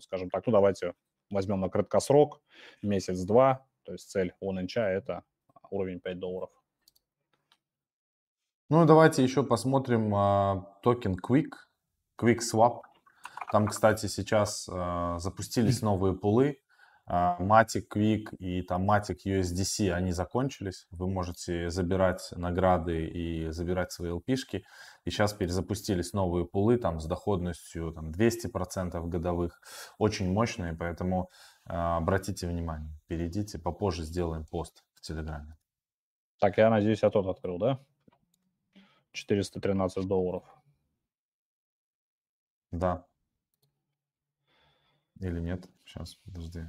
скажем 0.00 0.30
так, 0.30 0.46
ну 0.46 0.52
давайте 0.52 0.94
возьмем 1.30 1.60
на 1.60 1.68
краткосрок, 1.68 2.40
месяц-два, 2.82 3.66
то 3.84 3.92
есть 3.92 4.10
цель 4.10 4.34
он 4.40 4.60
инча 4.60 4.88
это 4.88 5.24
уровень 5.70 6.00
5 6.00 6.18
долларов. 6.18 6.50
Ну, 8.70 8.84
давайте 8.84 9.22
еще 9.22 9.42
посмотрим 9.42 10.14
а, 10.14 10.78
токен 10.82 11.16
Quick, 11.16 11.52
Quick 12.20 12.40
Swap. 12.40 12.82
Там, 13.50 13.66
кстати, 13.66 14.06
сейчас 14.06 14.68
а, 14.70 15.18
запустились 15.18 15.80
новые 15.80 16.14
пулы. 16.14 16.60
А, 17.10 17.38
Matic 17.40 17.86
Quick 17.90 18.36
и 18.36 18.60
там 18.60 18.90
Matic 18.90 19.20
USDC, 19.24 19.90
они 19.90 20.12
закончились. 20.12 20.86
Вы 20.90 21.08
можете 21.08 21.70
забирать 21.70 22.28
награды 22.32 23.06
и 23.06 23.50
забирать 23.50 23.92
свои 23.92 24.10
LP-шки. 24.10 24.62
И 25.06 25.10
сейчас 25.10 25.32
перезапустились 25.32 26.12
новые 26.12 26.44
пулы 26.44 26.76
там 26.76 27.00
с 27.00 27.06
доходностью 27.06 27.92
там, 27.92 28.10
200% 28.10 29.08
годовых. 29.08 29.58
Очень 29.96 30.30
мощные, 30.30 30.74
поэтому 30.74 31.30
а, 31.64 31.96
обратите 31.96 32.46
внимание. 32.46 32.92
Перейдите, 33.06 33.58
попозже 33.58 34.02
сделаем 34.02 34.44
пост 34.44 34.84
в 34.92 35.00
Телеграме. 35.00 35.56
Так, 36.38 36.58
я 36.58 36.68
надеюсь, 36.68 37.02
я 37.02 37.08
тот 37.08 37.26
открыл, 37.26 37.58
да? 37.58 37.80
413 39.12 40.06
долларов. 40.06 40.44
Да. 42.70 43.06
Или 45.20 45.40
нет? 45.40 45.66
Сейчас, 45.86 46.16
подожди. 46.16 46.66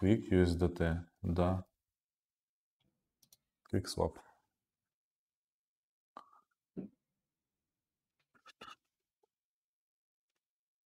Quick 0.00 0.30
USDT, 0.30 1.00
да. 1.22 1.64
Quick 3.72 3.86
Swap. 3.86 4.14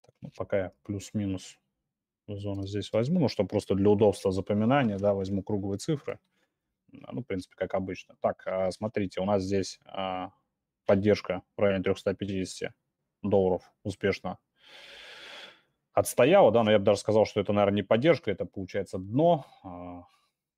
Так, 0.00 0.14
ну, 0.22 0.30
пока 0.34 0.56
я 0.56 0.72
плюс-минус 0.82 1.58
зону 2.26 2.66
здесь 2.66 2.90
возьму, 2.90 3.20
ну, 3.20 3.28
что 3.28 3.44
просто 3.44 3.74
для 3.74 3.90
удобства 3.90 4.32
запоминания, 4.32 4.98
да, 4.98 5.12
возьму 5.12 5.42
круглые 5.42 5.78
цифры. 5.78 6.18
Ну, 6.90 7.20
в 7.20 7.24
принципе, 7.24 7.54
как 7.54 7.74
обычно. 7.74 8.16
Так, 8.20 8.46
а, 8.46 8.70
смотрите, 8.70 9.20
у 9.20 9.26
нас 9.26 9.42
здесь 9.42 9.78
а, 9.84 10.30
поддержка 10.86 11.42
в 11.56 11.60
районе 11.60 11.82
350 11.84 12.72
долларов 13.22 13.62
успешно 13.82 14.38
отстояла, 15.92 16.50
да, 16.52 16.62
но 16.62 16.70
я 16.70 16.78
бы 16.78 16.84
даже 16.84 17.00
сказал, 17.00 17.26
что 17.26 17.40
это, 17.40 17.52
наверное, 17.52 17.76
не 17.76 17.82
поддержка, 17.82 18.30
это, 18.30 18.44
получается, 18.44 18.98
дно, 18.98 19.46
а, 19.62 20.04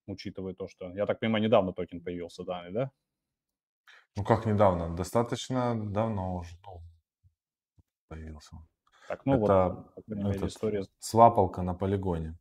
учитывая 0.06 0.54
то, 0.54 0.68
что, 0.68 0.90
я 0.90 1.06
так 1.06 1.20
понимаю, 1.20 1.44
недавно 1.44 1.72
токен 1.72 2.00
появился, 2.00 2.44
да, 2.44 2.64
да? 2.70 2.90
Ну, 4.16 4.24
как 4.24 4.46
недавно? 4.46 4.94
Достаточно 4.94 5.74
давно 5.74 6.36
уже 6.36 6.56
ну, 6.64 6.80
появился. 8.08 8.56
Так, 9.08 9.26
ну 9.26 9.42
это, 9.42 9.68
вот, 9.68 9.94
по 9.94 10.02
крайней 10.02 10.30
мере, 10.30 10.46
история... 10.46 10.84
Свапалка 10.98 11.62
на 11.62 11.74
полигоне. 11.74 12.38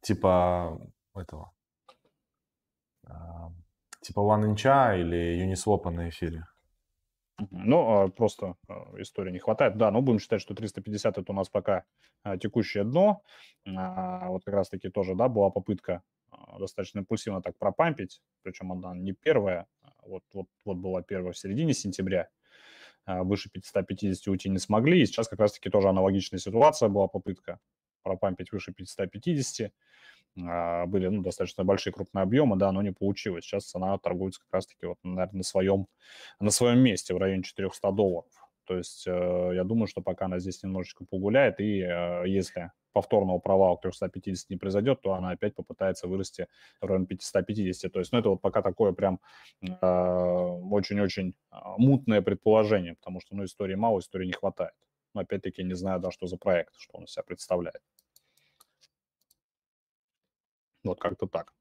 Типа 0.00 0.80
этого. 1.14 1.52
Типа 4.00 4.20
OneInch 4.20 5.00
или 5.00 5.44
Uniswap 5.44 5.90
на 5.90 6.08
эфире. 6.08 6.46
Ну, 7.50 7.88
а, 7.88 8.08
просто 8.08 8.56
а, 8.68 8.94
истории 8.98 9.30
не 9.30 9.38
хватает. 9.38 9.76
Да, 9.76 9.90
но 9.90 10.02
будем 10.02 10.18
считать, 10.18 10.40
что 10.40 10.54
350 10.54 11.18
это 11.18 11.32
у 11.32 11.34
нас 11.34 11.48
пока 11.48 11.84
а, 12.22 12.36
текущее 12.36 12.84
дно. 12.84 13.22
Вот 13.64 14.44
как 14.44 14.54
раз-таки 14.54 14.88
тоже, 14.88 15.14
да, 15.14 15.28
была 15.28 15.50
попытка 15.50 16.02
достаточно 16.58 17.00
импульсивно 17.00 17.42
так 17.42 17.56
пропампить, 17.58 18.22
причем 18.42 18.72
она 18.72 18.94
не 18.94 19.12
первая, 19.12 19.66
вот, 20.02 20.22
вот, 20.32 20.46
вот 20.64 20.76
была 20.76 21.02
первая 21.02 21.32
в 21.32 21.38
середине 21.38 21.74
сентября, 21.74 22.28
выше 23.06 23.50
550 23.50 24.28
уйти 24.28 24.48
не 24.48 24.58
смогли, 24.58 25.02
и 25.02 25.06
сейчас 25.06 25.28
как 25.28 25.40
раз-таки 25.40 25.70
тоже 25.70 25.88
аналогичная 25.88 26.38
ситуация. 26.38 26.88
Была 26.88 27.08
попытка 27.08 27.60
пропампить 28.02 28.52
выше 28.52 28.72
550, 28.72 29.70
а, 29.70 29.72
были 30.36 31.08
ну, 31.08 31.22
достаточно 31.22 31.64
большие 31.64 31.92
крупные 31.92 32.22
объемы, 32.22 32.56
да, 32.56 32.70
но 32.70 32.82
не 32.82 32.92
получилось. 32.92 33.44
Сейчас 33.44 33.64
цена 33.64 33.98
торгуется 33.98 34.40
как 34.40 34.52
раз-таки 34.52 34.86
вот, 34.86 34.98
наверное, 35.02 35.38
на 35.38 35.42
своем, 35.42 35.86
на 36.38 36.50
своем 36.50 36.78
месте 36.78 37.14
в 37.14 37.18
районе 37.18 37.42
400 37.42 37.90
долларов. 37.92 38.32
То 38.68 38.76
есть 38.76 39.06
э, 39.06 39.50
я 39.54 39.64
думаю, 39.64 39.86
что 39.86 40.02
пока 40.02 40.26
она 40.26 40.38
здесь 40.38 40.62
немножечко 40.62 41.04
погуляет, 41.06 41.58
и 41.58 41.80
э, 41.80 42.24
если 42.26 42.70
повторного 42.92 43.38
провала 43.38 43.76
к 43.76 43.80
350 43.80 44.50
не 44.50 44.56
произойдет, 44.56 45.00
то 45.00 45.14
она 45.14 45.30
опять 45.30 45.54
попытается 45.54 46.06
вырасти 46.06 46.48
в 46.80 46.84
район 46.84 47.06
550. 47.06 47.90
То 47.90 47.98
есть, 48.00 48.12
ну, 48.12 48.18
это 48.18 48.28
вот 48.28 48.42
пока 48.42 48.60
такое 48.60 48.92
прям 48.92 49.20
э, 49.62 49.66
очень-очень 49.70 51.34
э, 51.50 51.56
мутное 51.78 52.20
предположение, 52.20 52.94
потому 52.96 53.20
что, 53.20 53.36
ну, 53.36 53.44
истории 53.44 53.74
мало, 53.74 54.00
истории 54.00 54.26
не 54.26 54.32
хватает. 54.32 54.74
Но 55.14 55.22
опять-таки 55.22 55.64
не 55.64 55.74
знаю, 55.74 56.00
да, 56.00 56.10
что 56.10 56.26
за 56.26 56.36
проект, 56.36 56.74
что 56.76 56.98
он 56.98 57.04
из 57.04 57.12
себя 57.12 57.22
представляет. 57.22 57.80
Вот 60.84 61.00
как-то 61.00 61.26
так. 61.26 61.54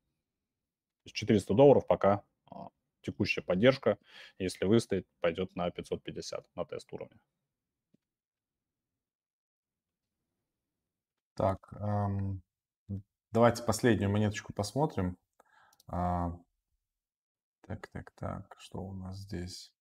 400 1.05 1.53
долларов 1.53 1.87
пока 1.87 2.23
а, 2.51 2.69
текущая 3.01 3.41
поддержка. 3.41 3.97
Если 4.39 4.65
выстоит, 4.65 5.07
пойдет 5.19 5.55
на 5.55 5.69
550 5.71 6.45
на 6.55 6.65
тест 6.65 6.91
уровня. 6.93 7.19
Так, 11.35 11.71
эм, 11.73 12.41
давайте 13.31 13.63
последнюю 13.63 14.11
монеточку 14.11 14.53
посмотрим. 14.53 15.17
А, 15.87 16.31
так, 17.61 17.87
так, 17.89 18.11
так, 18.15 18.55
что 18.57 18.79
у 18.79 18.93
нас 18.93 19.17
здесь? 19.17 19.71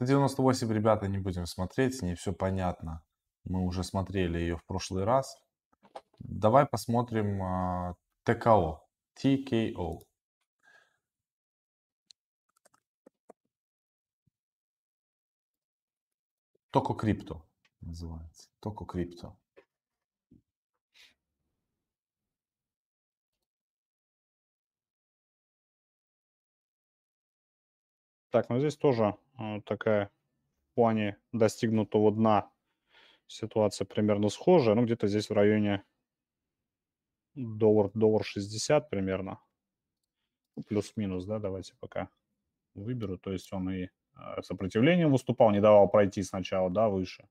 98, 0.00 0.72
ребята, 0.72 1.06
не 1.06 1.18
будем 1.18 1.46
смотреть, 1.46 1.96
с 1.96 2.02
ней 2.02 2.16
все 2.16 2.32
понятно. 2.32 3.04
Мы 3.44 3.60
уже 3.60 3.84
смотрели 3.84 4.38
ее 4.38 4.56
в 4.56 4.64
прошлый 4.64 5.04
раз. 5.04 5.40
Давай 6.18 6.66
посмотрим 6.66 7.42
а, 7.42 7.94
ТКО. 8.24 8.83
TKO. 9.16 10.00
Токо 16.70 16.94
Крипто 16.94 17.46
называется. 17.80 18.50
Токо 18.60 18.84
Крипто. 18.84 19.38
Так, 28.30 28.48
ну 28.48 28.58
здесь 28.58 28.76
тоже 28.76 29.16
э, 29.38 29.60
такая 29.64 30.10
в 30.72 30.74
плане 30.74 31.18
достигнутого 31.30 32.10
дна 32.10 32.50
ситуация 33.28 33.84
примерно 33.84 34.28
схожая. 34.28 34.74
Ну, 34.74 34.84
где-то 34.84 35.06
здесь 35.06 35.30
в 35.30 35.32
районе 35.32 35.84
доллар, 37.34 37.90
доллар 37.94 38.24
60 38.24 38.90
примерно. 38.90 39.40
Ну, 40.56 40.62
плюс-минус, 40.62 41.24
да, 41.24 41.38
давайте 41.38 41.74
пока 41.80 42.08
выберу. 42.74 43.18
То 43.18 43.32
есть 43.32 43.52
он 43.52 43.70
и 43.70 43.88
а, 44.14 44.42
сопротивлением 44.42 45.10
выступал, 45.12 45.50
не 45.50 45.60
давал 45.60 45.88
пройти 45.88 46.22
сначала, 46.22 46.70
да, 46.70 46.88
выше. 46.88 47.28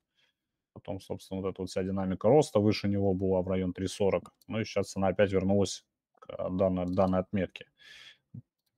Потом, 0.73 0.99
собственно, 0.99 1.41
вот 1.41 1.49
эта 1.49 1.61
вот 1.61 1.69
вся 1.69 1.83
динамика 1.83 2.27
роста 2.27 2.59
выше 2.59 2.87
него 2.87 3.13
была 3.13 3.41
в 3.41 3.47
район 3.47 3.73
3.40. 3.77 4.23
Ну 4.47 4.59
и 4.59 4.65
сейчас 4.65 4.95
она 4.97 5.09
опять 5.09 5.31
вернулась 5.31 5.85
к 6.19 6.49
данной, 6.49 6.87
данной 6.87 7.19
отметке. 7.19 7.67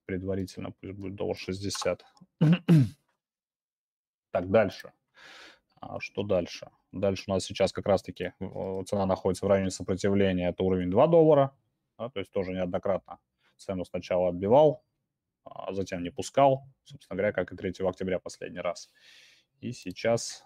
предварительно 0.06 0.72
пусть 0.72 0.94
будет 0.94 1.16
доллар 1.16 1.38
60. 1.38 2.06
так, 4.32 4.52
дальше. 4.52 4.94
А 5.80 6.00
что 6.00 6.24
дальше? 6.24 6.70
Дальше 6.96 7.26
у 7.28 7.34
нас 7.34 7.44
сейчас 7.44 7.74
как 7.74 7.88
раз-таки 7.88 8.32
цена 8.40 9.06
находится 9.06 9.46
в 9.46 9.50
районе 9.50 9.70
сопротивления, 9.70 10.48
это 10.48 10.64
уровень 10.64 10.90
2 10.90 11.08
доллара, 11.08 11.54
да, 11.98 12.10
то 12.10 12.20
есть 12.20 12.32
тоже 12.32 12.54
неоднократно 12.54 13.20
цену 13.58 13.84
сначала 13.84 14.30
отбивал, 14.30 14.82
а 15.44 15.74
затем 15.74 16.04
не 16.04 16.10
пускал, 16.10 16.64
собственно 16.86 17.18
говоря, 17.18 17.34
как 17.34 17.52
и 17.52 17.58
3 17.58 17.86
октября 17.86 18.20
последний 18.20 18.62
раз. 18.62 18.90
И 19.60 19.74
сейчас 19.74 20.46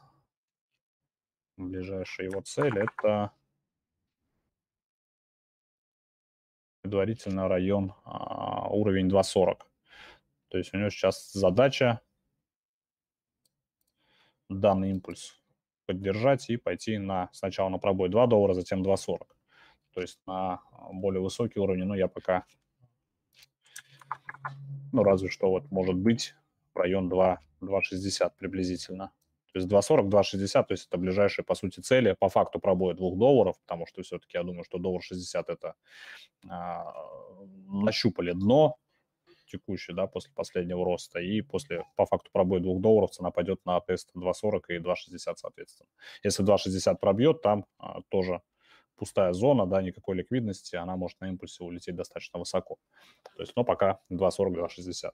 ближайшая 1.55 2.29
его 2.29 2.41
цель– 2.41 2.77
это 2.79 3.31
предварительно 6.81 7.47
район 7.47 7.93
а, 8.05 8.69
уровень 8.69 9.07
2.40. 9.07 9.59
То 10.47 10.57
есть 10.57 10.73
у 10.73 10.77
него 10.77 10.89
сейчас 10.89 11.31
задача 11.31 12.01
данный 14.49 14.89
импульс 14.89 15.38
поддержать 15.89 16.51
и 16.51 16.57
пойти 16.57 16.99
на 16.99 17.29
сначала 17.33 17.67
на 17.69 17.79
пробой 17.79 18.09
2 18.09 18.27
доллара, 18.27 18.53
затем 18.53 18.83
2.40. 18.83 19.21
То 19.95 20.01
есть 20.01 20.19
на 20.27 20.61
более 20.91 21.19
высокий 21.19 21.59
уровень, 21.59 21.85
но 21.85 21.95
я 21.95 22.07
пока, 22.07 22.45
ну 24.93 25.01
разве 25.01 25.29
что 25.29 25.49
вот 25.49 25.71
может 25.71 25.95
быть 25.95 26.35
район 26.75 27.09
2, 27.09 27.39
2.60 27.61 28.33
приблизительно. 28.37 29.11
То 29.51 29.57
есть 29.57 29.67
2.40, 29.67 30.09
2.60, 30.11 30.51
то 30.63 30.73
есть 30.73 30.87
это 30.87 30.99
ближайшие, 30.99 31.43
по 31.43 31.55
сути, 31.55 31.79
цели. 31.79 32.15
По 32.19 32.29
факту 32.29 32.59
пробоя 32.59 32.93
2 32.93 33.15
долларов, 33.15 33.59
потому 33.61 33.87
что 33.87 34.03
все-таки 34.03 34.37
я 34.37 34.43
думаю, 34.43 34.65
что 34.65 34.77
доллар 34.77 35.01
60 35.01 35.49
это 35.49 35.73
а, 36.47 36.93
нащупали 37.65 38.33
дно 38.33 38.77
текущее, 39.49 39.95
да, 39.95 40.07
после 40.07 40.31
последнего 40.33 40.85
роста, 40.85 41.19
и 41.19 41.41
после, 41.41 41.85
по 41.95 42.05
факту, 42.05 42.29
пробоя 42.31 42.59
2 42.61 42.79
долларов 42.79 43.11
цена 43.11 43.31
пойдет 43.31 43.65
на 43.65 43.79
тест 43.81 44.11
2.40 44.15 44.61
и 44.69 44.77
2.60, 44.77 45.35
соответственно. 45.35 45.89
Если 46.23 46.45
2.60 46.45 46.95
пробьет, 46.97 47.41
там 47.41 47.65
а, 47.77 48.01
тоже 48.09 48.41
пустая 48.95 49.33
зона, 49.33 49.65
да, 49.65 49.81
никакой 49.81 50.15
ликвидности, 50.15 50.75
она 50.75 50.95
может 50.95 51.19
на 51.21 51.29
импульсе 51.29 51.63
улететь 51.63 51.95
достаточно 51.95 52.39
высоко. 52.39 52.77
То 53.35 53.41
есть, 53.41 53.55
но 53.55 53.63
пока 53.63 53.99
2.40, 54.11 54.67
2.60. 54.67 55.11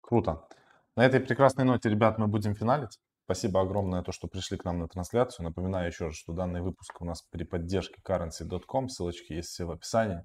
Круто. 0.00 0.48
На 0.96 1.04
этой 1.04 1.20
прекрасной 1.20 1.64
ноте, 1.64 1.90
ребят, 1.90 2.18
мы 2.18 2.26
будем 2.26 2.54
финалить. 2.54 2.98
Спасибо 3.24 3.60
огромное, 3.60 4.02
то, 4.02 4.10
что 4.10 4.26
пришли 4.26 4.56
к 4.56 4.64
нам 4.64 4.78
на 4.78 4.88
трансляцию. 4.88 5.44
Напоминаю 5.44 5.88
еще 5.88 6.06
раз, 6.06 6.16
что 6.16 6.32
данный 6.32 6.62
выпуск 6.62 6.98
у 7.02 7.04
нас 7.04 7.20
при 7.20 7.44
поддержке 7.44 8.00
currency.com. 8.02 8.88
Ссылочки 8.88 9.34
есть 9.34 9.50
все 9.50 9.66
в 9.66 9.70
описании. 9.70 10.24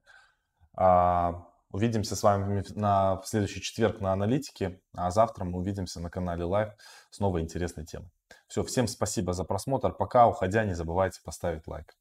А, 0.73 1.45
увидимся 1.73 2.15
с 2.15 2.23
вами 2.23 2.63
на, 2.75 3.19
в 3.19 3.27
следующий 3.27 3.59
четверг 3.59 3.99
на 3.99 4.13
аналитике, 4.13 4.79
а 4.93 5.11
завтра 5.11 5.43
мы 5.43 5.57
увидимся 5.57 5.99
на 5.99 6.09
канале 6.09 6.45
Live 6.45 6.71
с 7.09 7.19
новой 7.19 7.41
интересной 7.41 7.85
темой. 7.85 8.09
Все, 8.47 8.63
всем 8.63 8.87
спасибо 8.87 9.33
за 9.33 9.43
просмотр. 9.43 9.91
Пока, 9.91 10.27
уходя, 10.27 10.63
не 10.63 10.75
забывайте 10.75 11.19
поставить 11.23 11.67
лайк. 11.67 11.93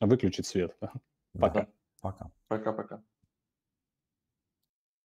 Выключить 0.00 0.46
свет. 0.46 0.74
Да? 1.34 1.46
Пока. 1.46 1.66
Пока. 2.00 2.30
Пока-пока. 2.48 3.02